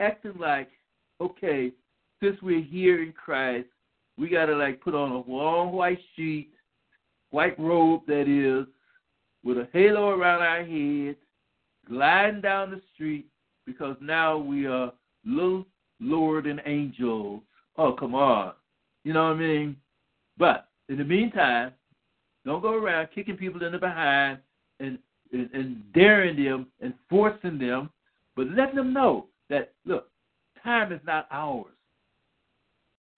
acting 0.00 0.38
like, 0.40 0.70
okay, 1.20 1.72
since 2.22 2.40
we're 2.40 2.62
here 2.62 3.02
in 3.02 3.12
Christ, 3.12 3.68
we 4.16 4.30
gotta 4.30 4.56
like 4.56 4.80
put 4.80 4.94
on 4.94 5.12
a 5.12 5.30
long 5.30 5.72
white 5.72 6.00
sheet, 6.14 6.52
white 7.32 7.58
robe 7.58 8.00
that 8.06 8.28
is, 8.30 8.66
with 9.44 9.58
a 9.58 9.68
halo 9.74 10.08
around 10.08 10.40
our 10.40 10.64
head, 10.64 11.16
gliding 11.86 12.40
down 12.40 12.70
the 12.70 12.80
street 12.94 13.26
because 13.66 13.96
now 14.00 14.38
we 14.38 14.64
are 14.66 14.90
little 15.26 15.66
lower 16.00 16.42
than 16.42 16.60
angels. 16.66 17.42
Oh, 17.76 17.92
come 17.92 18.14
on. 18.14 18.52
You 19.04 19.12
know 19.12 19.24
what 19.24 19.36
I 19.36 19.38
mean? 19.38 19.76
But 20.38 20.68
in 20.88 20.98
the 20.98 21.04
meantime, 21.04 21.72
don't 22.44 22.62
go 22.62 22.74
around 22.74 23.08
kicking 23.14 23.36
people 23.36 23.62
in 23.64 23.72
the 23.72 23.78
behind 23.78 24.38
and, 24.80 24.98
and, 25.32 25.50
and 25.52 25.92
daring 25.92 26.42
them 26.42 26.66
and 26.80 26.94
forcing 27.10 27.58
them, 27.58 27.90
but 28.36 28.46
letting 28.50 28.76
them 28.76 28.92
know 28.92 29.26
that, 29.50 29.72
look, 29.84 30.08
time 30.62 30.92
is 30.92 31.00
not 31.04 31.26
ours. 31.30 31.72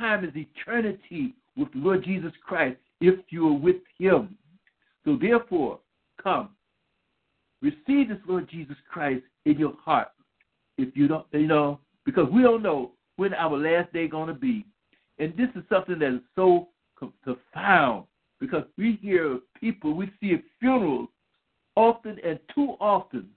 Time 0.00 0.24
is 0.24 0.30
eternity 0.34 1.34
with 1.56 1.72
the 1.72 1.78
Lord 1.78 2.04
Jesus 2.04 2.32
Christ 2.46 2.78
if 3.00 3.18
you 3.30 3.48
are 3.48 3.58
with 3.58 3.76
Him. 3.98 4.36
So 5.04 5.18
therefore, 5.20 5.80
come, 6.22 6.50
receive 7.60 8.08
this 8.08 8.18
Lord 8.26 8.48
Jesus 8.50 8.76
Christ 8.90 9.24
in 9.44 9.58
your 9.58 9.74
heart. 9.84 10.08
If 10.76 10.96
you 10.96 11.08
don't, 11.08 11.26
you 11.32 11.46
know, 11.46 11.80
because 12.08 12.26
we 12.32 12.40
don't 12.40 12.62
know 12.62 12.92
when 13.16 13.34
our 13.34 13.54
last 13.54 13.92
day 13.92 14.08
going 14.08 14.28
to 14.28 14.32
be. 14.32 14.64
And 15.18 15.36
this 15.36 15.50
is 15.54 15.62
something 15.68 15.98
that 15.98 16.14
is 16.14 16.20
so 16.34 16.68
profound 17.22 18.04
because 18.40 18.64
we 18.78 18.98
hear 19.02 19.40
people, 19.60 19.92
we 19.92 20.10
see 20.18 20.36
funerals 20.58 21.10
often 21.76 22.16
and 22.24 22.38
too 22.54 22.76
often. 22.80 23.28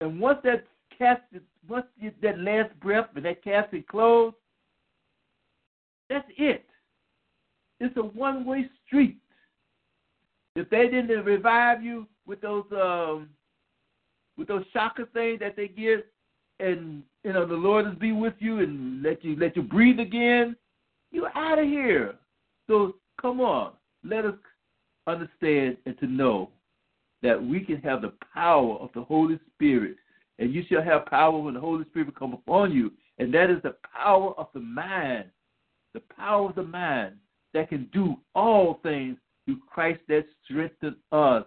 And 0.00 0.20
once 0.20 0.38
that 0.44 0.64
casket, 0.96 1.42
once 1.68 1.86
that 2.22 2.38
last 2.38 2.78
breath 2.78 3.08
and 3.16 3.24
that 3.24 3.42
casket 3.42 3.88
closed, 3.88 4.36
that's 6.08 6.28
it. 6.38 6.64
It's 7.80 7.96
a 7.96 8.00
one-way 8.00 8.70
street. 8.86 9.18
If 10.54 10.70
they 10.70 10.84
didn't 10.84 11.24
revive 11.24 11.82
you 11.82 12.06
with 12.28 12.40
those 12.42 12.66
um, 12.70 13.30
with 14.38 14.46
those 14.46 14.64
shocker 14.72 15.08
things 15.12 15.40
that 15.40 15.56
they 15.56 15.66
get, 15.66 16.06
and 16.60 17.02
you 17.22 17.32
know 17.32 17.46
the 17.46 17.54
Lord 17.54 17.86
is 17.86 17.94
be 17.98 18.12
with 18.12 18.34
you 18.38 18.60
and 18.60 19.02
let 19.02 19.24
you 19.24 19.36
let 19.36 19.56
you 19.56 19.62
breathe 19.62 20.00
again, 20.00 20.56
you're 21.10 21.36
out 21.36 21.58
of 21.58 21.66
here. 21.66 22.14
So 22.68 22.96
come 23.20 23.40
on, 23.40 23.72
let 24.04 24.24
us 24.24 24.34
understand 25.06 25.76
and 25.86 25.98
to 25.98 26.06
know 26.06 26.50
that 27.22 27.42
we 27.42 27.60
can 27.60 27.80
have 27.80 28.02
the 28.02 28.12
power 28.32 28.76
of 28.76 28.90
the 28.94 29.02
Holy 29.02 29.38
Spirit, 29.54 29.96
and 30.38 30.52
you 30.52 30.62
shall 30.68 30.82
have 30.82 31.06
power 31.06 31.38
when 31.38 31.54
the 31.54 31.60
Holy 31.60 31.84
Spirit 31.86 32.14
come 32.18 32.34
upon 32.34 32.72
you, 32.72 32.92
and 33.18 33.32
that 33.32 33.50
is 33.50 33.62
the 33.62 33.74
power 33.96 34.34
of 34.38 34.48
the 34.54 34.60
mind, 34.60 35.26
the 35.94 36.02
power 36.16 36.48
of 36.50 36.54
the 36.54 36.62
mind 36.62 37.14
that 37.54 37.68
can 37.68 37.88
do 37.92 38.16
all 38.34 38.80
things 38.82 39.16
through 39.44 39.58
Christ 39.72 40.00
that 40.08 40.24
strengthens 40.44 40.96
us. 41.12 41.44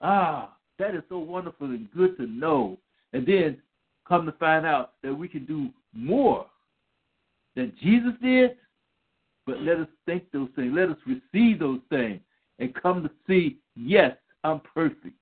Ah, 0.00 0.56
that 0.78 0.94
is 0.94 1.02
so 1.08 1.18
wonderful 1.18 1.68
and 1.68 1.90
good 1.92 2.16
to 2.16 2.26
know. 2.26 2.78
And 3.12 3.26
then 3.26 3.58
come 4.06 4.26
to 4.26 4.32
find 4.32 4.66
out 4.66 4.92
that 5.02 5.14
we 5.14 5.28
can 5.28 5.44
do 5.44 5.68
more 5.92 6.46
than 7.56 7.72
Jesus 7.82 8.12
did. 8.22 8.56
But 9.46 9.60
let 9.60 9.78
us 9.78 9.88
think 10.06 10.24
those 10.32 10.48
things. 10.54 10.72
Let 10.74 10.90
us 10.90 10.96
receive 11.06 11.58
those 11.58 11.80
things 11.90 12.20
and 12.58 12.74
come 12.74 13.02
to 13.02 13.10
see, 13.26 13.58
yes, 13.74 14.16
I'm 14.44 14.60
perfect. 14.74 15.16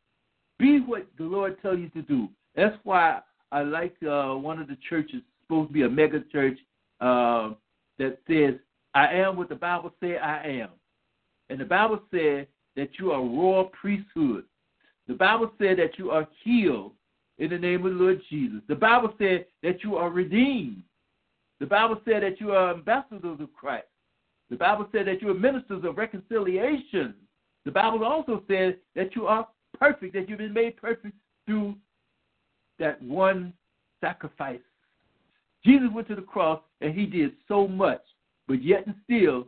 Be 0.58 0.80
what 0.80 1.06
the 1.16 1.24
Lord 1.24 1.60
tells 1.62 1.78
you 1.78 1.88
to 1.90 2.02
do. 2.02 2.28
That's 2.54 2.76
why 2.84 3.20
I 3.50 3.62
like 3.62 3.96
uh, 4.06 4.34
one 4.34 4.60
of 4.60 4.68
the 4.68 4.76
churches, 4.88 5.22
supposed 5.42 5.70
to 5.70 5.72
be 5.72 5.82
a 5.82 5.88
mega 5.88 6.22
church, 6.30 6.58
uh, 7.00 7.50
that 7.98 8.18
says, 8.28 8.54
I 8.94 9.06
am 9.14 9.36
what 9.36 9.48
the 9.48 9.54
Bible 9.54 9.92
said 10.00 10.18
I 10.22 10.42
am. 10.62 10.70
And 11.48 11.58
the 11.58 11.64
Bible 11.64 12.00
said 12.10 12.46
that 12.76 12.90
you 12.98 13.12
are 13.12 13.20
royal 13.20 13.70
priesthood. 13.80 14.44
The 15.08 15.14
Bible 15.14 15.50
said 15.58 15.78
that 15.78 15.98
you 15.98 16.10
are 16.10 16.28
healed 16.44 16.92
in 17.40 17.50
the 17.50 17.58
name 17.58 17.84
of 17.86 17.92
the 17.94 17.98
Lord 17.98 18.20
Jesus. 18.28 18.60
The 18.68 18.74
Bible 18.74 19.14
said 19.18 19.46
that 19.62 19.82
you 19.82 19.96
are 19.96 20.10
redeemed. 20.10 20.82
The 21.58 21.66
Bible 21.66 22.00
said 22.04 22.22
that 22.22 22.38
you 22.38 22.52
are 22.52 22.74
ambassadors 22.74 23.40
of 23.40 23.52
Christ. 23.54 23.86
The 24.50 24.56
Bible 24.56 24.86
said 24.92 25.06
that 25.06 25.22
you 25.22 25.30
are 25.30 25.34
ministers 25.34 25.82
of 25.84 25.96
reconciliation. 25.96 27.14
The 27.64 27.70
Bible 27.70 28.04
also 28.04 28.42
says 28.48 28.74
that 28.94 29.16
you 29.16 29.26
are 29.26 29.48
perfect, 29.78 30.12
that 30.14 30.28
you've 30.28 30.38
been 30.38 30.52
made 30.52 30.76
perfect 30.76 31.14
through 31.46 31.74
that 32.78 33.00
one 33.02 33.54
sacrifice. 34.00 34.60
Jesus 35.64 35.88
went 35.94 36.08
to 36.08 36.16
the 36.16 36.22
cross 36.22 36.60
and 36.80 36.94
he 36.94 37.06
did 37.06 37.32
so 37.48 37.66
much, 37.66 38.02
but 38.48 38.62
yet 38.62 38.86
and 38.86 38.94
still 39.04 39.46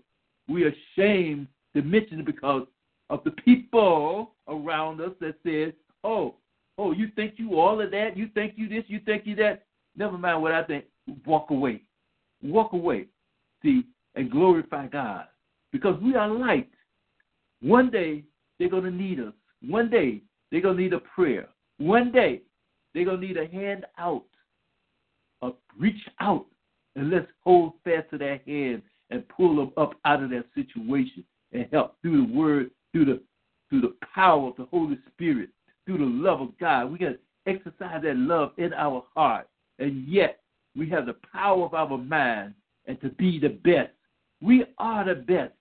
we 0.48 0.64
are 0.64 0.74
ashamed 0.96 1.46
to 1.74 1.82
mention 1.82 2.20
it 2.20 2.26
because 2.26 2.66
of 3.10 3.22
the 3.24 3.30
people 3.30 4.32
around 4.48 5.00
us 5.00 5.12
that 5.20 5.34
says, 5.42 5.72
"Oh, 6.04 6.36
oh, 6.78 6.92
you 6.92 7.08
think 7.14 7.34
you 7.36 7.58
all 7.58 7.80
of 7.80 7.90
that? 7.90 8.16
You 8.16 8.28
think 8.34 8.54
you 8.56 8.68
this? 8.68 8.84
You 8.86 9.00
think 9.00 9.26
you 9.26 9.34
that? 9.36 9.64
Never 9.96 10.16
mind 10.16 10.42
what 10.42 10.52
I 10.52 10.62
think. 10.64 10.84
Walk 11.26 11.50
away, 11.50 11.82
walk 12.42 12.72
away. 12.72 13.06
See, 13.62 13.84
and 14.14 14.30
glorify 14.30 14.86
God 14.88 15.26
because 15.72 16.00
we 16.02 16.14
are 16.14 16.28
light. 16.28 16.70
One 17.60 17.90
day 17.90 18.24
they're 18.58 18.68
going 18.68 18.84
to 18.84 18.90
need 18.90 19.20
us. 19.20 19.32
One 19.66 19.90
day 19.90 20.22
they're 20.50 20.60
going 20.60 20.76
to 20.76 20.82
need 20.82 20.92
a 20.92 21.00
prayer. 21.00 21.48
One 21.78 22.12
day 22.12 22.42
they're 22.94 23.04
going 23.04 23.20
to 23.20 23.26
need 23.26 23.36
a 23.36 23.46
hand 23.46 23.86
out, 23.98 24.24
a 25.42 25.50
reach 25.78 26.08
out, 26.20 26.46
and 26.96 27.10
let's 27.10 27.26
hold 27.40 27.72
fast 27.84 28.10
to 28.10 28.18
that 28.18 28.40
hand 28.46 28.82
and 29.10 29.28
pull 29.28 29.56
them 29.56 29.72
up 29.76 29.94
out 30.04 30.22
of 30.22 30.30
that 30.30 30.44
situation 30.54 31.24
and 31.52 31.66
help 31.72 31.96
through 32.02 32.26
the 32.26 32.32
word 32.32 32.70
through 32.92 33.06
the 33.06 33.20
through 33.70 33.80
the 33.80 33.94
power 34.14 34.48
of 34.48 34.56
the 34.56 34.66
Holy 34.66 34.98
Spirit, 35.14 35.48
through 35.86 35.98
the 35.98 36.04
love 36.04 36.40
of 36.40 36.58
God. 36.58 36.90
We 36.90 36.98
got 36.98 37.10
to 37.10 37.18
exercise 37.46 38.02
that 38.02 38.16
love 38.16 38.52
in 38.58 38.72
our 38.74 39.04
heart, 39.14 39.48
and 39.78 40.06
yet 40.06 40.40
we 40.76 40.88
have 40.90 41.06
the 41.06 41.16
power 41.32 41.64
of 41.64 41.74
our 41.74 41.98
mind 41.98 42.54
and 42.86 43.00
to 43.00 43.10
be 43.10 43.38
the 43.38 43.48
best. 43.48 43.90
We 44.40 44.64
are 44.78 45.04
the 45.04 45.14
best. 45.14 45.52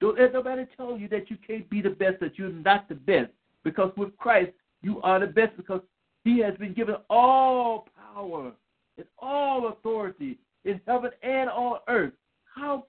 Don't 0.00 0.18
let 0.18 0.32
nobody 0.32 0.66
tell 0.76 0.96
you 0.98 1.08
that 1.08 1.30
you 1.30 1.36
can't 1.46 1.68
be 1.70 1.80
the 1.80 1.90
best, 1.90 2.20
that 2.20 2.38
you're 2.38 2.50
not 2.50 2.88
the 2.88 2.94
best. 2.94 3.30
Because 3.64 3.92
with 3.96 4.16
Christ, 4.16 4.50
you 4.82 5.00
are 5.02 5.20
the 5.20 5.26
best 5.26 5.56
because 5.56 5.80
He 6.24 6.40
has 6.40 6.56
been 6.56 6.74
given 6.74 6.96
all 7.08 7.86
power 8.14 8.52
and 8.96 9.06
all 9.18 9.68
authority 9.68 10.38
in 10.64 10.80
heaven 10.86 11.10
and 11.22 11.48
on 11.48 11.78
earth. 11.88 12.12
How 12.54 12.86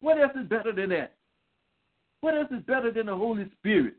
what 0.00 0.18
else 0.18 0.32
is 0.34 0.48
better 0.48 0.72
than 0.72 0.90
that? 0.90 1.14
What 2.22 2.34
else 2.34 2.48
is 2.50 2.62
better 2.66 2.90
than 2.90 3.06
the 3.06 3.16
Holy 3.16 3.50
Spirit? 3.58 3.94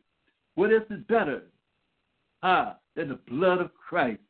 What 0.55 0.71
else 0.71 0.83
is 0.89 1.03
better 1.07 1.43
ah, 2.43 2.77
than 2.95 3.09
the 3.09 3.19
blood 3.29 3.59
of 3.59 3.71
Christ? 3.73 4.21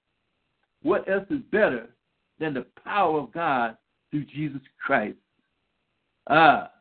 What 0.84 1.08
else 1.10 1.26
is 1.30 1.41
better 1.52 1.89
than 2.39 2.54
the 2.54 2.65
power 2.84 3.19
of 3.19 3.32
God 3.32 3.78
through 4.10 4.26
Jesus 4.26 4.62
Christ? 4.84 5.17
Ah, 6.30 6.71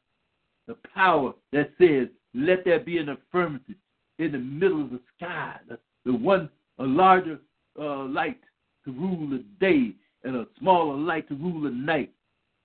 the 0.67 0.77
power 0.95 1.33
that 1.53 1.71
says, 1.79 2.09
let 2.35 2.65
there 2.65 2.81
be 2.81 2.99
an 2.99 3.09
affirmative 3.09 3.75
in 4.19 4.33
the 4.33 4.39
middle 4.39 4.83
of 4.83 4.91
the 4.91 5.01
sky, 5.17 5.57
the, 5.69 5.79
the 6.05 6.15
one, 6.15 6.49
a 6.79 6.85
larger 6.85 7.39
uh, 7.79 8.05
light 8.05 8.41
to 8.85 8.93
rule 8.93 9.29
the 9.29 9.45
day, 9.59 9.93
and 10.23 10.37
a 10.37 10.47
smaller 10.59 10.97
light 10.97 11.29
to 11.29 11.35
rule 11.35 11.63
the 11.63 11.71
night. 11.71 12.13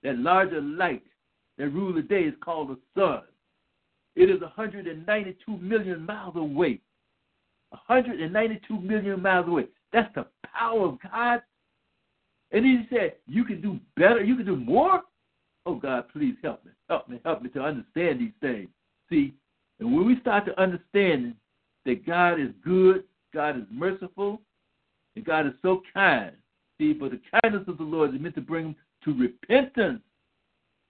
That 0.02 0.18
larger 0.18 0.60
light 0.60 1.02
that 1.58 1.68
rules 1.70 1.96
the 1.96 2.02
day 2.02 2.22
is 2.22 2.34
called 2.44 2.68
the 2.68 2.78
sun. 2.94 3.22
It 4.14 4.30
is 4.30 4.40
192 4.40 5.56
million 5.58 6.06
miles 6.06 6.36
away. 6.36 6.80
192 7.70 8.80
million 8.80 9.20
miles 9.22 9.48
away. 9.48 9.66
That's 9.92 10.12
the 10.14 10.26
power 10.44 10.86
of 10.86 10.98
God. 11.02 11.42
And 12.52 12.64
he 12.64 12.86
said, 12.90 13.14
You 13.26 13.44
can 13.44 13.60
do 13.60 13.78
better, 13.96 14.22
you 14.22 14.36
can 14.36 14.46
do 14.46 14.56
more. 14.56 15.02
Oh 15.64 15.74
God, 15.74 16.04
please 16.12 16.36
help 16.42 16.64
me. 16.64 16.70
Help 16.88 17.08
me, 17.08 17.20
help 17.24 17.42
me 17.42 17.50
to 17.50 17.60
understand 17.60 18.20
these 18.20 18.32
things. 18.40 18.68
See, 19.10 19.34
and 19.80 19.94
when 19.94 20.06
we 20.06 20.20
start 20.20 20.46
to 20.46 20.60
understand 20.60 21.34
that 21.84 22.06
God 22.06 22.40
is 22.40 22.50
good, 22.64 23.04
God 23.34 23.56
is 23.58 23.64
merciful, 23.70 24.40
and 25.16 25.24
God 25.24 25.46
is 25.46 25.52
so 25.62 25.82
kind. 25.92 26.32
See, 26.78 26.92
but 26.92 27.10
the 27.10 27.20
kindness 27.42 27.64
of 27.68 27.78
the 27.78 27.84
Lord 27.84 28.14
is 28.14 28.20
meant 28.20 28.34
to 28.36 28.40
bring 28.40 28.76
to 29.04 29.14
repentance. 29.14 30.02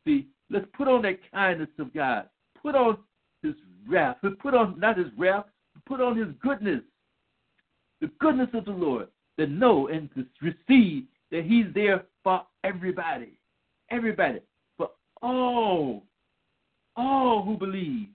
See, 0.07 0.27
let's 0.51 0.67
put 0.77 0.89
on 0.89 1.03
that 1.03 1.19
kindness 1.33 1.69
of 1.79 1.93
God. 1.95 2.29
Put 2.62 2.75
on 2.75 2.99
his 3.43 3.55
wrath. 3.89 4.19
Put 4.41 4.55
on 4.55 4.79
not 4.79 4.99
his 4.99 5.09
wrath, 5.17 5.47
put 5.87 6.01
on 6.01 6.16
his 6.16 6.29
goodness. 6.42 6.83
The 8.01 8.11
goodness 8.20 8.49
of 8.55 8.64
the 8.64 8.72
Lord. 8.72 9.09
To 9.38 9.46
know 9.46 9.88
and 9.88 10.09
to 10.14 10.27
receive 10.40 11.05
that 11.31 11.44
he's 11.44 11.66
there 11.75 12.05
for 12.25 12.42
everybody. 12.64 13.38
Everybody. 13.90 14.40
For 14.77 14.90
all. 15.22 16.05
All 16.96 17.42
who 17.42 17.57
believe. 17.57 18.09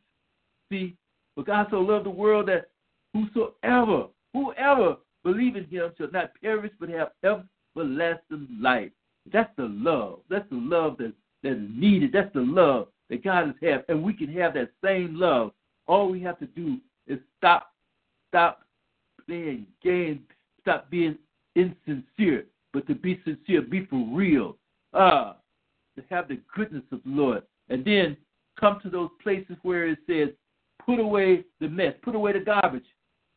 See, 0.71 0.95
for 1.35 1.43
God 1.43 1.67
so 1.69 1.77
loved 1.77 2.05
the 2.05 2.09
world 2.09 2.47
that 2.47 2.69
whosoever, 3.13 4.07
whoever 4.33 4.97
believe 5.23 5.55
in 5.55 5.65
him 5.65 5.91
shall 5.97 6.11
not 6.11 6.31
perish 6.41 6.71
but 6.79 6.89
have 6.89 7.11
everlasting 7.23 8.47
life. 8.59 8.91
That's 9.31 9.51
the 9.57 9.65
love. 9.65 10.19
That's 10.29 10.49
the 10.49 10.57
love 10.57 10.97
that, 10.97 11.13
that 11.43 11.51
is 11.51 11.69
needed. 11.73 12.11
That's 12.13 12.33
the 12.33 12.41
love 12.41 12.87
that 13.09 13.23
God 13.23 13.47
has 13.47 13.55
had. 13.61 13.85
And 13.87 14.03
we 14.03 14.13
can 14.13 14.31
have 14.33 14.53
that 14.55 14.71
same 14.83 15.15
love. 15.15 15.51
All 15.87 16.09
we 16.09 16.21
have 16.21 16.39
to 16.39 16.47
do 16.47 16.77
is 17.07 17.19
stop, 17.37 17.71
stop 18.29 18.61
playing 19.25 19.67
games, 19.83 20.21
stop 20.61 20.89
being 20.89 21.17
insincere, 21.55 22.45
but 22.73 22.87
to 22.87 22.95
be 22.95 23.19
sincere, 23.25 23.61
be 23.61 23.85
for 23.85 24.05
real. 24.11 24.57
Uh, 24.93 25.33
to 25.95 26.03
have 26.09 26.27
the 26.27 26.39
goodness 26.55 26.83
of 26.91 27.01
the 27.03 27.09
Lord. 27.09 27.43
And 27.69 27.83
then 27.85 28.17
come 28.59 28.79
to 28.83 28.89
those 28.89 29.09
places 29.21 29.55
where 29.61 29.87
it 29.87 29.99
says, 30.07 30.29
put 30.85 30.99
away 30.99 31.45
the 31.59 31.67
mess, 31.67 31.93
put 32.01 32.15
away 32.15 32.33
the 32.33 32.39
garbage, 32.39 32.85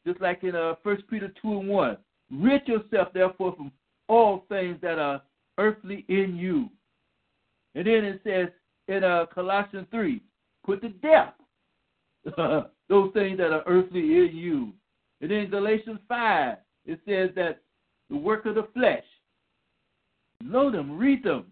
just 0.06 0.20
like 0.20 0.42
in 0.42 0.54
uh, 0.54 0.74
1 0.82 1.02
Peter 1.10 1.32
2 1.42 1.60
and 1.60 1.68
1. 1.68 1.96
Rid 2.32 2.66
yourself, 2.66 3.08
therefore, 3.12 3.54
from 3.56 3.72
all 4.08 4.44
things 4.48 4.78
that 4.82 4.98
are 4.98 5.22
earthly 5.58 6.04
in 6.08 6.36
you. 6.36 6.68
And 7.74 7.86
then 7.86 8.04
it 8.04 8.20
says 8.24 8.48
in 8.88 9.04
uh, 9.04 9.26
Colossians 9.32 9.86
3, 9.90 10.20
put 10.64 10.82
to 10.82 10.88
death 10.88 11.34
those 12.88 13.12
things 13.12 13.38
that 13.38 13.52
are 13.52 13.64
earthly 13.66 14.00
in 14.00 14.30
you. 14.32 14.72
And 15.20 15.30
in 15.30 15.50
Galatians 15.50 16.00
5, 16.08 16.56
it 16.86 17.00
says 17.06 17.30
that 17.36 17.62
the 18.10 18.16
work 18.16 18.46
of 18.46 18.56
the 18.56 18.68
flesh, 18.74 19.04
know 20.42 20.70
them, 20.70 20.98
read 20.98 21.24
them. 21.24 21.46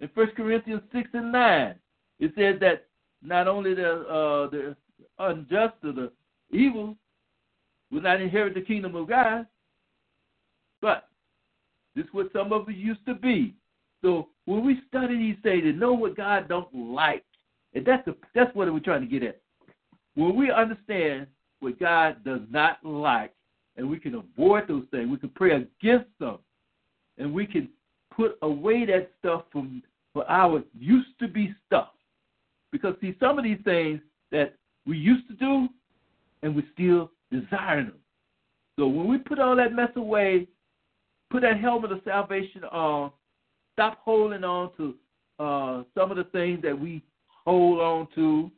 In 0.00 0.08
1 0.14 0.28
Corinthians 0.36 0.82
6 0.92 1.10
and 1.12 1.32
9, 1.32 1.74
it 2.20 2.32
says 2.36 2.58
that 2.60 2.86
not 3.22 3.48
only 3.48 3.74
the, 3.74 3.90
uh, 3.90 4.50
the 4.50 4.76
unjust 5.18 5.74
or 5.84 5.92
the 5.92 6.12
evil 6.50 6.96
will 7.90 8.00
not 8.00 8.20
inherit 8.20 8.54
the 8.54 8.60
kingdom 8.60 8.94
of 8.96 9.08
God. 9.08 9.46
But 10.80 11.08
this 11.94 12.04
is 12.04 12.10
what 12.12 12.32
some 12.32 12.52
of 12.52 12.68
us 12.68 12.74
used 12.74 13.04
to 13.06 13.14
be. 13.14 13.54
So 14.02 14.28
when 14.46 14.64
we 14.64 14.80
study 14.88 15.16
these 15.16 15.36
things 15.42 15.64
and 15.64 15.78
know 15.78 15.92
what 15.92 16.16
God 16.16 16.48
don't 16.48 16.72
like, 16.74 17.24
and 17.74 17.84
that's 17.84 18.04
the, 18.06 18.16
that's 18.34 18.54
what 18.54 18.72
we're 18.72 18.80
trying 18.80 19.02
to 19.02 19.06
get 19.06 19.22
at. 19.22 19.40
When 20.14 20.36
we 20.36 20.50
understand 20.50 21.26
what 21.60 21.78
God 21.78 22.24
does 22.24 22.40
not 22.50 22.84
like, 22.84 23.32
and 23.76 23.88
we 23.88 23.98
can 23.98 24.14
avoid 24.14 24.68
those 24.68 24.84
things, 24.90 25.08
we 25.10 25.16
can 25.16 25.30
pray 25.30 25.52
against 25.52 26.10
them, 26.18 26.38
and 27.18 27.32
we 27.32 27.46
can 27.46 27.68
put 28.14 28.36
away 28.42 28.84
that 28.86 29.10
stuff 29.18 29.44
from 29.52 29.82
for 30.12 30.28
our 30.28 30.62
used 30.78 31.18
to 31.20 31.28
be 31.28 31.54
stuff. 31.66 31.90
Because 32.72 32.94
see, 33.00 33.16
some 33.20 33.38
of 33.38 33.44
these 33.44 33.60
things 33.64 34.00
that 34.32 34.54
we 34.86 34.96
used 34.96 35.28
to 35.28 35.34
do, 35.34 35.68
and 36.42 36.54
we 36.54 36.64
still 36.74 37.10
desire 37.30 37.84
them. 37.84 37.94
So 38.78 38.88
when 38.88 39.08
we 39.08 39.18
put 39.18 39.38
all 39.38 39.56
that 39.56 39.72
mess 39.72 39.90
away, 39.96 40.48
put 41.30 41.42
that 41.42 41.60
helmet 41.60 41.92
of 41.92 42.00
salvation 42.04 42.64
on, 42.64 43.12
stop 43.74 43.98
holding 44.04 44.44
on 44.44 44.70
to 44.76 44.94
uh, 45.38 45.82
some 45.96 46.10
of 46.10 46.16
the 46.16 46.24
things 46.24 46.60
that 46.62 46.78
we 46.78 47.02
hold 47.44 47.80
on 47.80 48.08
to. 48.14 48.50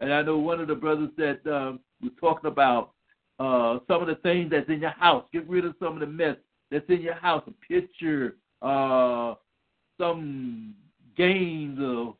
And 0.00 0.12
I 0.12 0.22
know 0.22 0.38
one 0.38 0.60
of 0.60 0.68
the 0.68 0.74
brothers 0.74 1.10
that 1.16 1.40
um, 1.46 1.80
was 2.02 2.12
talking 2.20 2.50
about 2.50 2.92
uh, 3.38 3.78
some 3.88 4.02
of 4.02 4.08
the 4.08 4.16
things 4.16 4.50
that's 4.50 4.68
in 4.68 4.80
your 4.80 4.90
house. 4.90 5.24
Get 5.32 5.48
rid 5.48 5.64
of 5.64 5.74
some 5.80 5.94
of 5.94 6.00
the 6.00 6.06
mess 6.06 6.36
that's 6.70 6.88
in 6.88 7.00
your 7.00 7.14
house. 7.14 7.42
A 7.46 7.52
picture, 7.72 8.36
uh, 8.62 9.34
some 9.98 10.74
games, 11.16 11.78
or 11.80 12.16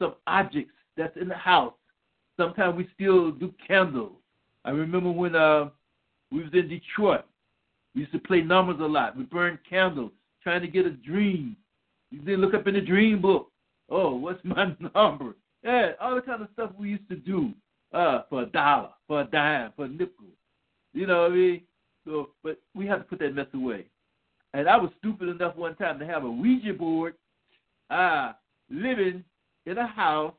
some 0.00 0.14
objects 0.26 0.74
that's 0.96 1.16
in 1.16 1.28
the 1.28 1.34
house. 1.34 1.74
Sometimes 2.36 2.76
we 2.76 2.88
still 2.94 3.30
do 3.30 3.52
candles. 3.66 4.12
I 4.64 4.70
remember 4.70 5.10
when 5.10 5.34
uh, 5.34 5.70
we 6.30 6.42
was 6.42 6.52
in 6.52 6.68
Detroit. 6.68 7.24
We 7.94 8.02
used 8.02 8.12
to 8.12 8.18
play 8.18 8.42
numbers 8.42 8.76
a 8.80 8.84
lot. 8.84 9.16
We 9.16 9.24
burned 9.24 9.58
candles, 9.68 10.10
trying 10.42 10.60
to 10.60 10.68
get 10.68 10.86
a 10.86 10.90
dream. 10.90 11.56
You 12.10 12.20
then 12.24 12.36
look 12.36 12.54
up 12.54 12.66
in 12.66 12.74
the 12.74 12.80
dream 12.80 13.22
book. 13.22 13.50
Oh, 13.88 14.16
what's 14.16 14.44
my 14.44 14.74
number? 14.94 15.34
Yeah, 15.66 15.92
all 16.00 16.14
the 16.14 16.22
kind 16.22 16.40
of 16.42 16.48
stuff 16.52 16.70
we 16.78 16.90
used 16.90 17.08
to 17.08 17.16
do 17.16 17.52
uh, 17.92 18.22
for 18.30 18.42
a 18.42 18.46
dollar, 18.46 18.90
for 19.08 19.22
a 19.22 19.24
dime, 19.24 19.72
for 19.74 19.86
a 19.86 19.88
nickel. 19.88 20.26
You 20.94 21.08
know 21.08 21.22
what 21.22 21.32
I 21.32 21.34
mean? 21.34 21.62
So, 22.06 22.30
but 22.44 22.60
we 22.72 22.86
have 22.86 23.00
to 23.00 23.04
put 23.04 23.18
that 23.18 23.34
mess 23.34 23.48
away. 23.52 23.86
And 24.54 24.68
I 24.68 24.76
was 24.76 24.92
stupid 24.98 25.28
enough 25.28 25.56
one 25.56 25.74
time 25.74 25.98
to 25.98 26.06
have 26.06 26.22
a 26.22 26.30
Ouija 26.30 26.72
board, 26.72 27.14
uh, 27.90 28.32
living 28.70 29.24
in 29.66 29.78
a 29.78 29.86
house 29.88 30.34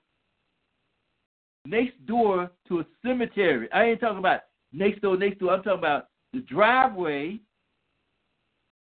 next 1.66 1.94
door 2.06 2.50
to 2.70 2.80
a 2.80 2.86
cemetery. 3.06 3.68
I 3.74 3.84
ain't 3.84 4.00
talking 4.00 4.20
about 4.20 4.44
next 4.72 5.02
door, 5.02 5.18
next 5.18 5.40
door. 5.40 5.52
I'm 5.52 5.62
talking 5.62 5.80
about 5.80 6.08
the 6.32 6.40
driveway 6.40 7.42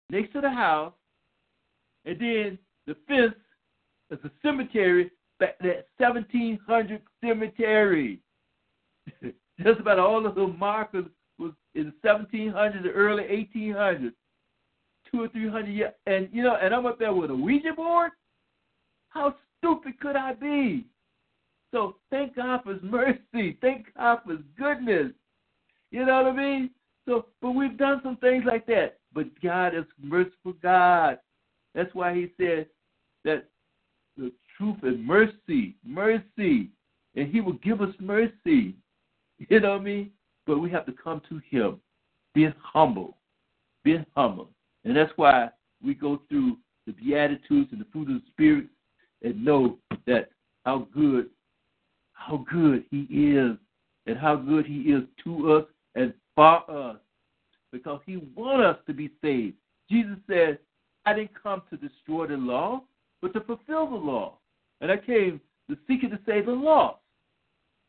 next 0.10 0.32
to 0.34 0.42
the 0.42 0.50
house, 0.50 0.94
and 2.06 2.18
then 2.18 2.58
the 2.88 2.96
fence 3.10 3.36
is 4.10 4.20
a 4.24 4.32
cemetery, 4.42 5.12
that 5.40 5.58
1700 5.98 7.02
cemetery. 7.24 8.20
Just 9.64 9.80
about 9.80 10.00
all 10.00 10.26
of 10.26 10.36
the 10.36 10.48
markers 10.48 11.06
was 11.38 11.52
in 11.76 11.94
1700, 12.02 12.84
the 12.84 12.90
early 12.90 13.24
1800s, 13.24 14.14
two 15.12 15.24
or 15.24 15.28
three 15.30 15.50
hundred 15.50 15.72
years. 15.72 15.92
And 16.06 16.30
you 16.32 16.44
know, 16.44 16.58
and 16.62 16.74
I'm 16.74 16.86
up 16.86 17.00
there 17.00 17.14
with 17.14 17.32
a 17.32 17.36
Ouija 17.36 17.74
board. 17.74 18.12
How 19.10 19.36
stupid 19.58 20.00
could 20.00 20.16
I 20.16 20.34
be? 20.34 20.86
So 21.72 21.96
thank 22.10 22.36
God 22.36 22.62
for 22.64 22.74
His 22.74 22.84
mercy. 22.84 23.58
Thank 23.62 23.88
God 23.96 24.20
for 24.26 24.32
His 24.32 24.42
goodness. 24.58 25.12
You 25.92 26.06
know 26.06 26.24
what 26.24 26.34
I 26.34 26.36
mean? 26.36 26.70
So, 27.08 27.26
but 27.42 27.52
we've 27.52 27.78
done 27.78 28.02
some 28.04 28.18
things 28.18 28.44
like 28.46 28.66
that. 28.68 28.98
But 29.14 29.28
God 29.42 29.76
is 29.76 29.86
merciful 30.02 30.54
God. 30.62 31.20
That's 31.74 31.94
why 31.94 32.14
He 32.14 32.32
said 32.38 32.68
that 33.26 33.46
truth 34.60 34.78
and 34.84 35.06
mercy, 35.06 35.76
mercy, 35.84 36.70
and 37.16 37.32
He 37.32 37.42
will 37.42 37.54
give 37.54 37.82
us 37.82 37.94
mercy. 38.00 38.76
You 39.38 39.60
know 39.60 39.72
what 39.72 39.82
I 39.82 39.84
mean? 39.84 40.12
But 40.46 40.60
we 40.60 40.70
have 40.72 40.86
to 40.86 40.92
come 40.92 41.22
to 41.30 41.42
Him, 41.50 41.80
being 42.36 42.54
humble, 42.62 43.18
being 43.84 44.06
humble, 44.16 44.50
and 44.84 44.96
that's 44.96 45.14
why 45.16 45.50
we 45.84 45.94
go 45.94 46.22
through 46.30 46.58
the 46.86 46.92
Beatitudes 46.94 47.70
and 47.72 47.80
the 47.80 47.86
fruit 47.92 48.10
of 48.10 48.22
the 48.22 48.28
Spirit 48.32 48.66
and 49.22 49.44
know 49.44 49.78
that 50.06 50.30
how 50.66 50.88
good 50.94 51.30
how 52.14 52.46
good 52.52 52.84
He 52.92 53.02
is 53.12 53.58
and 54.06 54.18
how 54.18 54.36
good 54.36 54.66
He 54.66 54.80
is 54.82 55.04
to 55.24 55.54
us 55.54 55.66
and 55.96 56.14
for 56.36 56.70
us 56.70 56.98
because 57.72 58.02
He 58.06 58.18
wants 58.36 58.78
us 58.78 58.84
to 58.88 58.94
be 58.94 59.10
saved. 59.22 59.56
Jesus 59.90 60.18
said, 60.28 60.60
I 61.06 61.14
didn't 61.14 61.42
come 61.42 61.62
to 61.70 61.78
destroy 61.78 62.28
the 62.28 62.38
law, 62.38 62.84
but 63.22 63.34
to 63.34 63.42
fulfill 63.42 63.90
the 63.90 63.96
law. 63.96 64.39
And 64.82 64.92
I 64.92 64.98
came 64.98 65.42
to 65.70 65.78
seek 65.88 66.04
and 66.04 66.12
to 66.12 66.20
save 66.26 66.46
the 66.46 66.52
lost, 66.52 67.00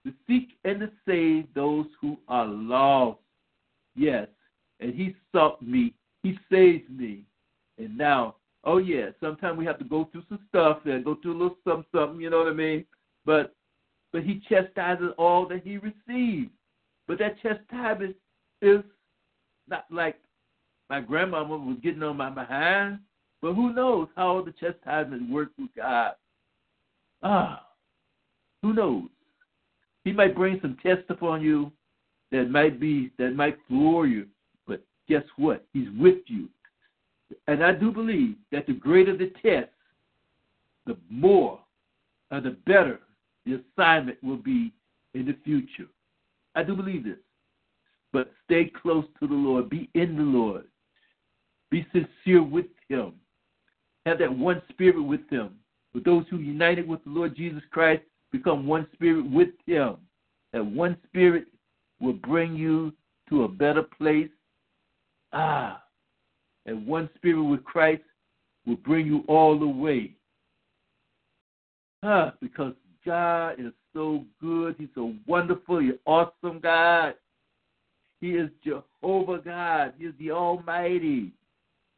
to 0.06 0.12
seek 0.26 0.50
and 0.64 0.80
to 0.80 0.90
save 1.06 1.46
those 1.54 1.86
who 2.00 2.18
are 2.28 2.46
lost. 2.46 3.18
Yes, 3.94 4.28
and 4.80 4.94
He 4.94 5.14
sought 5.32 5.62
me, 5.62 5.94
He 6.22 6.38
saved 6.50 6.90
me. 6.90 7.24
And 7.78 7.96
now, 7.96 8.36
oh 8.64 8.78
yeah, 8.78 9.10
sometimes 9.20 9.58
we 9.58 9.64
have 9.66 9.78
to 9.78 9.84
go 9.84 10.08
through 10.10 10.24
some 10.28 10.40
stuff 10.48 10.78
and 10.84 11.04
go 11.04 11.16
through 11.16 11.32
a 11.32 11.40
little 11.40 11.56
something, 11.64 11.86
something, 11.94 12.20
you 12.20 12.30
know 12.30 12.38
what 12.38 12.48
I 12.48 12.54
mean? 12.54 12.84
But 13.24 13.54
but 14.12 14.22
he 14.24 14.42
chastises 14.48 15.12
all 15.18 15.46
that 15.48 15.62
he 15.62 15.78
receives. 15.78 16.50
But 17.06 17.18
that 17.18 17.40
chastisement 17.42 18.16
is 18.60 18.82
not 19.68 19.84
like 19.90 20.16
my 20.88 21.00
grandmama 21.00 21.56
was 21.56 21.76
getting 21.82 22.02
on 22.02 22.16
my 22.16 22.30
behind. 22.30 22.98
But 23.40 23.54
who 23.54 23.72
knows 23.72 24.08
how 24.16 24.42
the 24.44 24.52
chastisement 24.52 25.30
works 25.30 25.52
with 25.58 25.70
God? 25.76 26.12
Ah, 27.22 27.66
who 28.62 28.72
knows? 28.72 29.08
He 30.04 30.12
might 30.12 30.34
bring 30.34 30.58
some 30.62 30.76
tests 30.82 31.04
upon 31.08 31.42
you 31.42 31.70
that 32.32 32.50
might 32.50 32.80
be 32.80 33.10
that 33.18 33.34
might 33.34 33.58
floor 33.68 34.06
you, 34.06 34.26
but 34.66 34.82
guess 35.08 35.24
what? 35.36 35.64
He's 35.72 35.88
with 35.98 36.18
you. 36.26 36.48
And 37.46 37.62
I 37.62 37.72
do 37.72 37.92
believe 37.92 38.36
that 38.52 38.66
the 38.66 38.72
greater 38.72 39.16
the 39.16 39.32
test, 39.42 39.70
the 40.86 40.96
more 41.08 41.60
or 42.30 42.40
the 42.40 42.56
better 42.66 43.00
the 43.46 43.62
assignment 43.76 44.22
will 44.22 44.36
be 44.36 44.72
in 45.14 45.26
the 45.26 45.36
future. 45.44 45.88
I 46.54 46.62
do 46.62 46.74
believe 46.74 47.04
this. 47.04 47.18
But 48.12 48.32
stay 48.44 48.70
close 48.82 49.04
to 49.20 49.28
the 49.28 49.34
Lord. 49.34 49.70
Be 49.70 49.88
in 49.94 50.16
the 50.16 50.22
Lord. 50.22 50.64
Be 51.70 51.86
sincere 51.92 52.42
with 52.42 52.66
Him. 52.88 53.14
Have 54.04 54.18
that 54.18 54.36
one 54.36 54.60
spirit 54.70 55.00
with 55.00 55.28
Him. 55.30 55.59
With 55.92 56.04
those 56.04 56.24
who 56.30 56.38
united 56.38 56.86
with 56.86 57.02
the 57.04 57.10
Lord 57.10 57.36
Jesus 57.36 57.62
Christ, 57.70 58.02
become 58.30 58.66
one 58.66 58.86
spirit 58.92 59.28
with 59.30 59.50
Him. 59.66 59.96
That 60.52 60.64
one 60.64 60.96
spirit 61.06 61.46
will 62.00 62.14
bring 62.14 62.54
you 62.54 62.92
to 63.28 63.44
a 63.44 63.48
better 63.48 63.82
place. 63.82 64.30
Ah, 65.32 65.82
and 66.66 66.86
one 66.86 67.08
spirit 67.16 67.42
with 67.42 67.64
Christ 67.64 68.02
will 68.66 68.76
bring 68.76 69.06
you 69.06 69.24
all 69.28 69.58
the 69.58 69.66
way. 69.66 70.14
Ah, 72.02 72.34
because 72.40 72.74
God 73.04 73.60
is 73.60 73.72
so 73.92 74.24
good. 74.40 74.76
He's 74.78 74.88
so 74.94 75.14
wonderful. 75.26 75.80
He's 75.80 75.92
awesome 76.06 76.60
God. 76.60 77.14
He 78.20 78.32
is 78.32 78.50
Jehovah 78.64 79.38
God. 79.44 79.94
He 79.98 80.06
is 80.06 80.14
the 80.18 80.30
Almighty, 80.30 81.32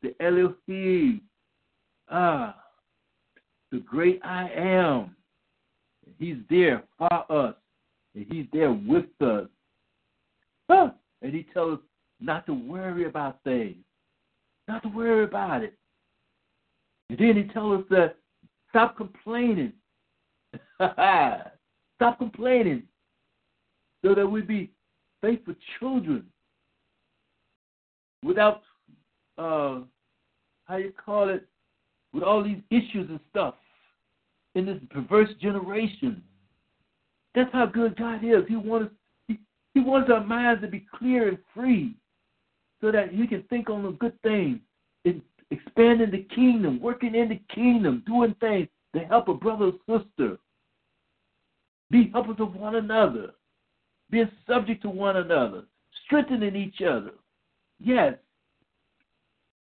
the 0.03 0.15
Elohim. 0.21 1.23
Ah, 2.11 2.62
the 3.73 3.79
great 3.79 4.21
I 4.23 4.51
am. 4.55 5.17
He's 6.19 6.37
there 6.51 6.85
for 6.99 7.33
us, 7.33 7.55
and 8.15 8.27
He's 8.31 8.47
there 8.53 8.73
with 8.73 9.07
us. 9.21 9.49
Ah, 10.69 10.95
and 11.23 11.35
He 11.35 11.47
tells 11.55 11.79
us 11.79 11.85
not 12.21 12.47
to 12.47 12.55
worry 12.55 13.07
about 13.07 13.43
things, 13.43 13.77
not 14.69 14.83
to 14.83 14.89
worry 14.89 15.25
about 15.25 15.65
it. 15.65 15.75
And 17.09 17.19
then 17.19 17.37
He 17.37 17.53
tells 17.53 17.81
us 17.81 17.87
that 17.91 18.17
stop 18.69 18.97
complaining. 18.97 19.73
stop 20.79 22.19
complaining 22.19 22.83
so 24.05 24.15
that 24.15 24.27
we 24.27 24.43
be 24.43 24.71
faithful 25.23 25.55
children 25.79 26.25
without 28.23 28.63
uh 29.39 29.81
how 30.65 30.77
you 30.77 30.93
call 30.93 31.29
it 31.29 31.47
with 32.13 32.23
all 32.23 32.43
these 32.43 32.61
issues 32.71 33.09
and 33.09 33.21
stuff 33.31 33.55
in 34.55 34.67
this 34.67 34.79
perverse 34.91 35.31
generation. 35.41 36.23
That's 37.35 37.53
how 37.53 37.67
good 37.67 37.97
God 37.97 38.25
is. 38.25 38.47
He 38.49 38.57
wants 38.57 38.95
he, 39.29 39.39
he 39.75 39.81
wants 39.81 40.11
our 40.11 40.25
minds 40.25 40.63
to 40.63 40.69
be 40.69 40.87
clear 40.95 41.29
and 41.29 41.39
free 41.55 41.95
so 42.81 42.93
that 42.93 43.15
we 43.15 43.27
can 43.27 43.43
think 43.45 43.71
on 43.71 43.85
the 43.85 43.93
good 43.93 44.21
things, 44.23 44.59
in 45.05 45.23
expanding 45.51 46.11
the 46.11 46.27
kingdom, 46.35 46.81
working 46.81 47.15
in 47.15 47.29
the 47.29 47.41
kingdom, 47.55 48.03
doing 48.07 48.35
things 48.41 48.69
to 48.95 49.01
help 49.05 49.29
a 49.29 49.35
brother 49.35 49.73
or 49.87 49.99
sister. 49.99 50.39
Be 51.91 52.11
helpers 52.13 52.37
of 52.39 52.55
one 52.55 52.77
another 52.77 53.33
being 54.13 54.31
subject 54.47 54.83
to 54.83 54.91
one 54.91 55.17
another, 55.17 55.65
strengthening 56.05 56.55
each 56.55 56.83
other. 56.83 57.13
Yes. 57.81 58.15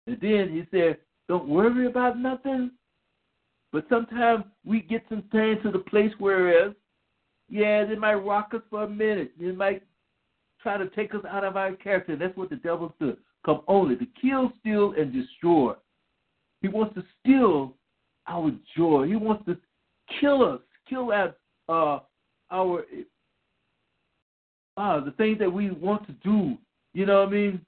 And 0.07 0.17
then 0.21 0.49
he 0.53 0.63
said, 0.71 0.97
don't 1.27 1.49
worry 1.49 1.87
about 1.87 2.19
nothing. 2.19 2.71
But 3.75 3.87
sometimes 3.89 4.45
we 4.63 4.79
get 4.79 5.03
some 5.09 5.23
things 5.33 5.57
to 5.63 5.69
the 5.69 5.79
place 5.79 6.13
where, 6.17 6.47
it 6.47 6.69
is. 6.69 6.75
yeah, 7.49 7.83
they 7.83 7.95
might 7.95 8.13
rock 8.13 8.53
us 8.53 8.61
for 8.69 8.83
a 8.83 8.89
minute. 8.89 9.33
They 9.37 9.51
might 9.51 9.83
try 10.63 10.77
to 10.77 10.87
take 10.91 11.13
us 11.13 11.25
out 11.29 11.43
of 11.43 11.57
our 11.57 11.73
character. 11.73 12.15
That's 12.15 12.37
what 12.37 12.49
the 12.49 12.55
devil 12.55 12.95
does. 13.01 13.17
Come 13.45 13.63
only 13.67 13.97
to 13.97 14.05
kill, 14.21 14.53
steal, 14.61 14.93
and 14.97 15.11
destroy. 15.11 15.73
He 16.61 16.69
wants 16.69 16.95
to 16.95 17.03
steal 17.19 17.73
our 18.29 18.49
joy. 18.77 19.07
He 19.07 19.17
wants 19.17 19.43
to 19.47 19.57
kill 20.21 20.41
us, 20.53 20.61
kill 20.87 21.11
our 21.11 21.35
uh, 21.67 21.99
our 22.51 22.85
ah, 24.77 25.01
the 25.01 25.11
things 25.11 25.37
that 25.39 25.51
we 25.51 25.71
want 25.71 26.07
to 26.07 26.13
do. 26.23 26.57
You 26.93 27.07
know 27.07 27.23
what 27.23 27.27
I 27.27 27.31
mean? 27.31 27.65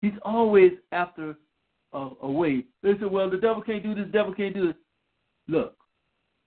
He's 0.00 0.12
always 0.22 0.74
after 0.92 1.34
a, 1.92 1.98
a. 1.98 2.64
They 2.82 2.92
said, 2.98 3.10
well, 3.10 3.30
the 3.30 3.36
devil 3.36 3.62
can't 3.62 3.82
do 3.82 3.94
this, 3.94 4.06
the 4.06 4.12
devil 4.12 4.34
can't 4.34 4.54
do 4.54 4.68
this. 4.68 4.76
Look, 5.48 5.76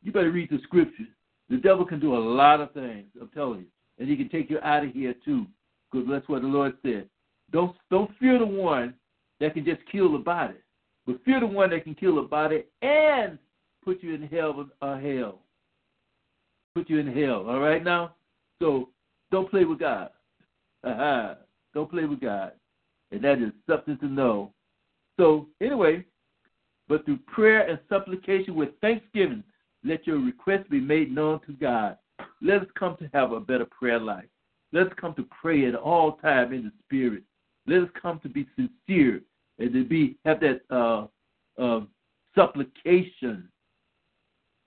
you 0.04 0.12
better 0.12 0.32
read 0.32 0.50
the 0.50 0.60
scripture. 0.64 1.06
The 1.50 1.58
devil 1.58 1.86
can 1.86 2.00
do 2.00 2.16
a 2.16 2.18
lot 2.18 2.62
of 2.62 2.72
things, 2.74 3.08
I'm 3.20 3.30
telling 3.30 3.60
you. 3.60 3.66
And 4.00 4.10
he 4.10 4.16
can 4.16 4.30
take 4.30 4.50
you 4.50 4.60
out 4.60 4.86
of 4.86 4.92
here 4.92 5.14
too. 5.26 5.46
Because 5.92 6.08
that's 6.10 6.28
what 6.30 6.42
the 6.42 6.48
Lord 6.48 6.74
said. 6.82 7.10
Don't 7.52 7.76
don't 7.90 8.10
fear 8.20 8.40
the 8.40 8.46
one 8.46 8.94
that 9.40 9.54
can 9.54 9.66
just 9.66 9.82
kill 9.92 10.12
the 10.12 10.18
body. 10.18 10.56
But 11.06 11.24
fear 11.26 11.40
the 11.40 11.48
one 11.48 11.72
that 11.72 11.84
can 11.84 11.96
kill 11.96 12.16
the 12.16 12.22
body 12.22 12.64
and 12.82 13.38
put 13.84 14.02
you 14.02 14.14
in 14.14 14.24
hell 14.24 14.66
uh, 14.82 14.98
hell. 14.98 15.40
Put 16.74 16.90
you 16.90 17.00
in 17.00 17.08
hell. 17.08 17.50
All 17.50 17.60
right 17.60 17.84
now? 17.84 18.16
So 18.62 18.90
don't 19.32 19.50
play 19.50 19.66
with 19.66 19.80
God. 19.80 20.10
Uh-huh. 20.84 21.36
Don't 21.74 21.90
play 21.90 22.04
with 22.04 22.20
God. 22.20 22.52
And 23.12 23.24
that 23.24 23.42
is 23.42 23.54
something 23.66 23.98
to 24.00 24.06
know. 24.06 24.52
So, 25.22 25.46
anyway, 25.62 26.04
but 26.90 27.06
through 27.06 27.20
prayer 27.28 27.70
and 27.70 27.78
supplication 27.88 28.56
with 28.56 28.70
thanksgiving, 28.82 29.44
let 29.84 30.08
your 30.08 30.18
requests 30.18 30.66
be 30.68 30.80
made 30.80 31.14
known 31.14 31.40
to 31.46 31.54
God. 31.54 31.98
Let 32.42 32.62
us 32.62 32.68
come 32.74 32.98
to 32.98 33.08
have 33.14 33.32
a 33.32 33.40
better 33.40 33.68
prayer 33.68 34.00
life. 34.00 34.26
Let 34.74 34.88
us 34.88 34.94
come 35.00 35.14
to 35.14 35.28
pray 35.40 35.68
at 35.68 35.76
all 35.76 36.14
time 36.14 36.54
in 36.54 36.64
the 36.64 36.72
Spirit. 36.84 37.22
Let 37.68 37.84
us 37.84 37.90
come 38.02 38.20
to 38.22 38.30
be 38.30 38.48
sincere 38.56 39.22
and 39.60 39.72
to 39.74 39.86
be 39.86 40.18
have 40.26 40.40
that 40.40 40.62
uh, 40.72 41.06
uh, 41.62 41.82
supplication, 42.34 43.48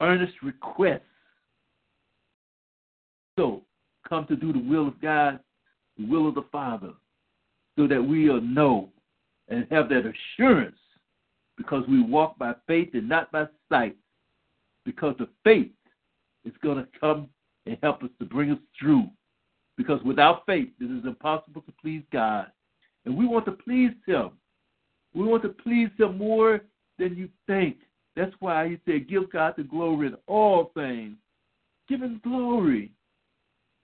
earnest 0.00 0.34
request. 0.40 1.02
So 3.36 3.62
come 4.08 4.24
to 4.26 4.36
do 4.36 4.52
the 4.52 4.60
will 4.60 4.86
of 4.86 5.02
God, 5.02 5.40
the 5.98 6.06
will 6.06 6.28
of 6.28 6.36
the 6.36 6.44
Father, 6.52 6.92
so 7.76 7.88
that 7.88 8.00
we'll 8.00 8.40
know 8.40 8.90
and 9.48 9.66
have 9.70 9.88
that 9.88 10.04
assurance 10.04 10.76
because 11.56 11.84
we 11.88 12.02
walk 12.02 12.38
by 12.38 12.54
faith 12.66 12.90
and 12.94 13.08
not 13.08 13.30
by 13.30 13.46
sight. 13.70 13.96
Because 14.84 15.14
the 15.18 15.28
faith 15.44 15.70
is 16.44 16.52
going 16.62 16.76
to 16.76 16.88
come 16.98 17.28
and 17.66 17.78
help 17.82 18.02
us 18.02 18.10
to 18.18 18.26
bring 18.26 18.50
us 18.50 18.58
through. 18.78 19.06
Because 19.76 20.02
without 20.04 20.44
faith, 20.46 20.68
it 20.80 20.84
is 20.84 21.04
impossible 21.04 21.62
to 21.62 21.72
please 21.80 22.02
God. 22.12 22.46
And 23.04 23.16
we 23.16 23.26
want 23.26 23.46
to 23.46 23.52
please 23.52 23.92
Him. 24.06 24.30
We 25.14 25.24
want 25.24 25.42
to 25.44 25.48
please 25.48 25.88
Him 25.98 26.18
more 26.18 26.60
than 26.98 27.16
you 27.16 27.28
think. 27.46 27.76
That's 28.14 28.34
why 28.40 28.68
He 28.68 28.78
said, 28.84 29.08
Give 29.08 29.30
God 29.30 29.54
the 29.56 29.62
glory 29.62 30.08
in 30.08 30.16
all 30.26 30.70
things. 30.74 31.16
Give 31.88 32.02
Him 32.02 32.20
glory 32.22 32.92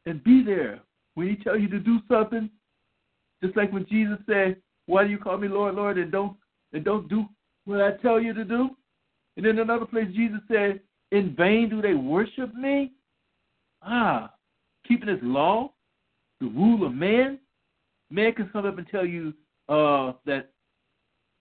and 0.07 0.23
be 0.23 0.43
there 0.43 0.81
when 1.15 1.29
he 1.29 1.37
tells 1.37 1.61
you 1.61 1.69
to 1.69 1.79
do 1.79 1.99
something. 2.09 2.51
Just 3.43 3.57
like 3.57 3.73
when 3.73 3.87
Jesus 3.87 4.19
said, 4.27 4.57
"Why 4.91 5.05
do 5.05 5.11
you 5.11 5.19
call 5.19 5.39
me 5.39 5.47
Lord, 5.47 5.77
Lord, 5.77 5.99
and 5.99 6.11
don't 6.11 6.37
and 6.73 6.85
don't 6.85 7.09
do 7.09 7.25
what 7.65 7.81
I 7.81 7.93
tell 8.03 8.21
you 8.21 8.35
to 8.35 8.45
do?" 8.45 8.71
And 9.37 9.47
in 9.47 9.59
another 9.61 9.87
place, 9.87 10.09
Jesus 10.15 10.41
said, 10.49 10.81
"In 11.13 11.35
vain 11.37 11.69
do 11.69 11.81
they 11.81 11.95
worship 11.95 12.53
me." 12.55 12.93
Ah, 13.83 14.33
keeping 14.87 15.09
His 15.09 15.23
law, 15.23 15.73
the 16.41 16.47
rule 16.47 16.85
of 16.85 16.93
man. 16.95 17.39
Man 18.11 18.33
can 18.33 18.49
come 18.49 18.67
up 18.67 18.79
and 18.79 18.89
tell 18.89 19.07
you 19.07 19.33
uh, 19.69 20.15
that 20.27 20.51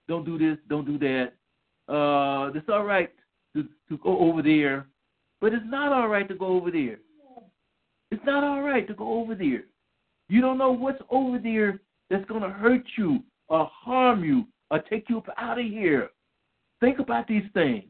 don't 0.06 0.24
do 0.24 0.38
this, 0.38 0.56
don't 0.68 0.86
do 0.86 0.98
that. 0.98 1.32
Uh, 1.92 2.52
it's 2.54 2.68
all 2.68 2.84
right 2.84 3.10
to, 3.54 3.64
to 3.88 3.98
go 3.98 4.18
over 4.20 4.42
there, 4.42 4.86
but 5.40 5.52
it's 5.52 5.66
not 5.66 5.92
all 5.92 6.06
right 6.06 6.28
to 6.28 6.34
go 6.36 6.46
over 6.46 6.70
there. 6.70 6.98
It's 8.12 8.24
not 8.24 8.44
all 8.44 8.62
right 8.62 8.86
to 8.86 8.94
go 8.94 9.20
over 9.20 9.34
there. 9.34 9.64
You 10.28 10.40
don't 10.40 10.58
know 10.58 10.70
what's 10.70 11.02
over 11.10 11.38
there 11.38 11.80
that's 12.08 12.24
going 12.26 12.42
to 12.42 12.50
hurt 12.50 12.84
you 12.96 13.20
or 13.50 13.70
harm 13.70 14.24
you 14.24 14.46
or 14.70 14.78
take 14.78 15.10
you 15.10 15.22
out 15.36 15.58
of 15.58 15.66
here. 15.66 16.08
Think 16.80 16.98
about 16.98 17.28
these 17.28 17.44
things. 17.52 17.84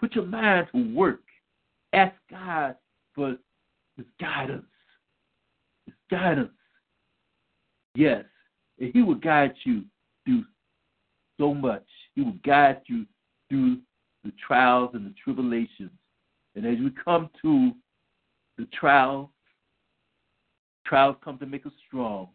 Put 0.00 0.16
your 0.16 0.26
mind 0.26 0.66
to 0.72 0.94
work. 0.94 1.22
Ask 1.92 2.16
God 2.28 2.74
for 3.14 3.36
His 3.96 4.06
guidance. 4.20 4.66
His 5.86 5.94
guidance. 6.10 6.50
Yes. 7.94 8.24
And 8.80 8.92
He 8.92 9.02
will 9.02 9.14
guide 9.14 9.54
you 9.64 9.84
through 10.24 10.44
so 11.38 11.54
much. 11.54 11.86
He 12.16 12.22
will 12.22 12.38
guide 12.44 12.80
you 12.86 13.06
through 13.48 13.78
the 14.24 14.32
trials 14.44 14.90
and 14.94 15.06
the 15.06 15.14
tribulations. 15.22 15.92
And 16.56 16.66
as 16.66 16.78
we 16.78 16.90
come 17.04 17.30
to 17.42 17.70
the 18.58 18.66
trials 18.72 19.28
Trials 20.86 21.16
come 21.24 21.38
to 21.38 21.46
make 21.46 21.66
us 21.66 21.72
strong. 21.86 22.28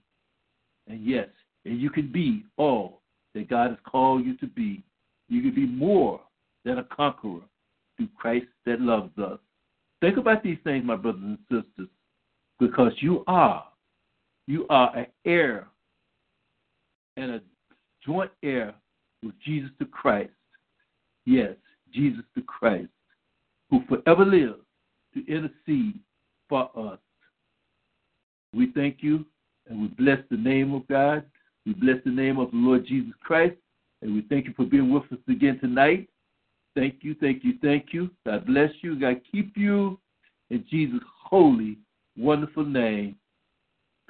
And 0.88 1.05
yes, 1.05 1.30
and 1.66 1.80
you 1.80 1.89
can 1.89 2.12
be 2.12 2.45
all 2.57 3.01
that 3.34 3.49
God 3.49 3.70
has 3.70 3.80
called 3.86 4.26
you 4.26 4.36
to 4.38 4.47
be 4.47 4.84
You 5.30 5.41
can 5.41 5.55
be 5.55 5.66
more 5.66 6.20
than 6.66 6.80
a 6.80 6.84
conqueror 6.84 7.41
through 7.97 8.09
Christ 8.18 8.47
that 8.66 8.82
loves 8.82 9.18
us. 9.18 9.39
Think 10.01 10.18
about 10.18 10.43
these 10.43 10.57
things, 10.64 10.84
my 10.86 10.95
brothers 10.95 11.22
and 11.24 11.38
sisters, 11.49 11.89
because 12.59 12.91
you 12.99 13.24
are, 13.28 13.64
you 14.47 14.66
are 14.70 14.95
an 14.97 15.05
heir 15.26 15.68
and 17.18 17.32
a 17.32 17.41
joint 18.05 18.32
heir 18.43 18.74
with 19.24 19.34
Jesus 19.45 19.70
the 19.80 19.86
Christ. 19.86 20.32
Yes, 21.26 21.53
Jesus 21.93 22.24
the 22.36 22.41
Christ, 22.41 22.89
who 23.70 23.84
forever 23.88 24.26
lives 24.26 24.59
to 25.14 25.26
intercede 25.28 25.99
for 26.49 26.70
us. 26.76 26.99
We 28.53 28.72
thank 28.74 28.97
you 29.01 29.26
and 29.70 29.82
we 29.82 29.88
bless 29.89 30.20
the 30.30 30.38
name 30.38 30.74
of 30.74 30.88
God. 30.88 31.24
We 31.66 31.74
bless 31.74 31.97
the 32.03 32.12
name 32.12 32.39
of 32.39 32.51
the 32.51 32.57
Lord 32.57 32.86
Jesus 32.86 33.14
Christ. 33.22 33.55
And 34.01 34.16
we 34.16 34.22
thank 34.30 34.47
you 34.47 34.53
for 34.55 34.66
being 34.66 34.91
with 34.91 35.03
us 35.12 35.20
again 35.30 35.59
tonight. 35.59 36.09
Thank 36.76 36.97
you, 37.01 37.16
thank 37.20 37.43
you, 37.43 37.53
thank 37.62 37.88
you. 37.91 38.09
God 38.26 38.45
bless 38.45 38.72
you. 38.82 38.99
God 38.99 39.22
keep 39.32 39.55
you 39.55 39.99
in 40.49 40.66
Jesus' 40.70 41.01
holy, 41.24 41.78
wonderful 42.18 42.66
name. 42.66 43.16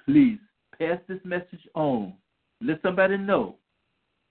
Please 0.05 0.37
pass 0.77 0.99
this 1.07 1.19
message 1.23 1.67
on. 1.75 2.13
Let 2.61 2.81
somebody 2.81 3.17
know 3.17 3.55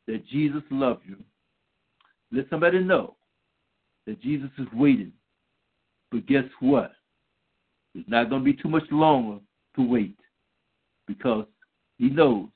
that 0.06 0.26
Jesus 0.28 0.62
loves 0.70 1.00
you. 1.06 1.16
Let 2.32 2.48
somebody 2.48 2.78
know 2.82 3.16
that 4.06 4.20
Jesus 4.22 4.50
is 4.58 4.66
waiting. 4.72 5.12
But 6.10 6.26
guess 6.26 6.44
what? 6.60 6.92
It's 7.94 8.08
not 8.08 8.30
going 8.30 8.44
to 8.44 8.52
be 8.52 8.60
too 8.60 8.68
much 8.68 8.84
longer 8.90 9.40
to 9.76 9.82
wait 9.82 10.18
because 11.06 11.44
he 11.98 12.08
knows 12.08 12.48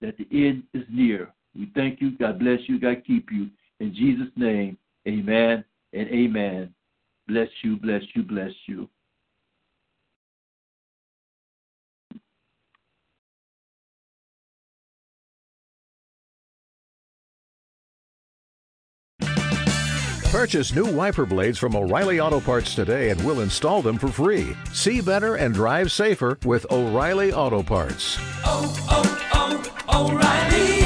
that 0.00 0.16
the 0.18 0.26
end 0.32 0.64
is 0.74 0.84
near. 0.90 1.32
We 1.54 1.70
thank 1.74 2.00
you. 2.00 2.12
God 2.12 2.38
bless 2.38 2.60
you. 2.66 2.78
God 2.80 3.02
keep 3.06 3.30
you. 3.30 3.50
In 3.80 3.94
Jesus' 3.94 4.32
name, 4.36 4.76
amen 5.08 5.64
and 5.92 6.08
amen. 6.08 6.74
Bless 7.26 7.48
you, 7.62 7.76
bless 7.76 8.02
you, 8.14 8.22
bless 8.22 8.52
you. 8.66 8.88
Purchase 20.30 20.74
new 20.74 20.86
wiper 20.86 21.26
blades 21.26 21.58
from 21.58 21.74
O'Reilly 21.74 22.20
Auto 22.20 22.38
Parts 22.38 22.74
today 22.74 23.10
and 23.10 23.22
we'll 23.24 23.40
install 23.40 23.82
them 23.82 23.98
for 23.98 24.08
free. 24.08 24.56
See 24.72 25.00
better 25.00 25.34
and 25.34 25.52
drive 25.52 25.90
safer 25.90 26.38
with 26.44 26.64
O'Reilly 26.70 27.32
Auto 27.32 27.64
Parts. 27.64 28.16
Oh, 28.44 28.86
oh, 28.90 29.19
O'Reilly. 29.92 30.79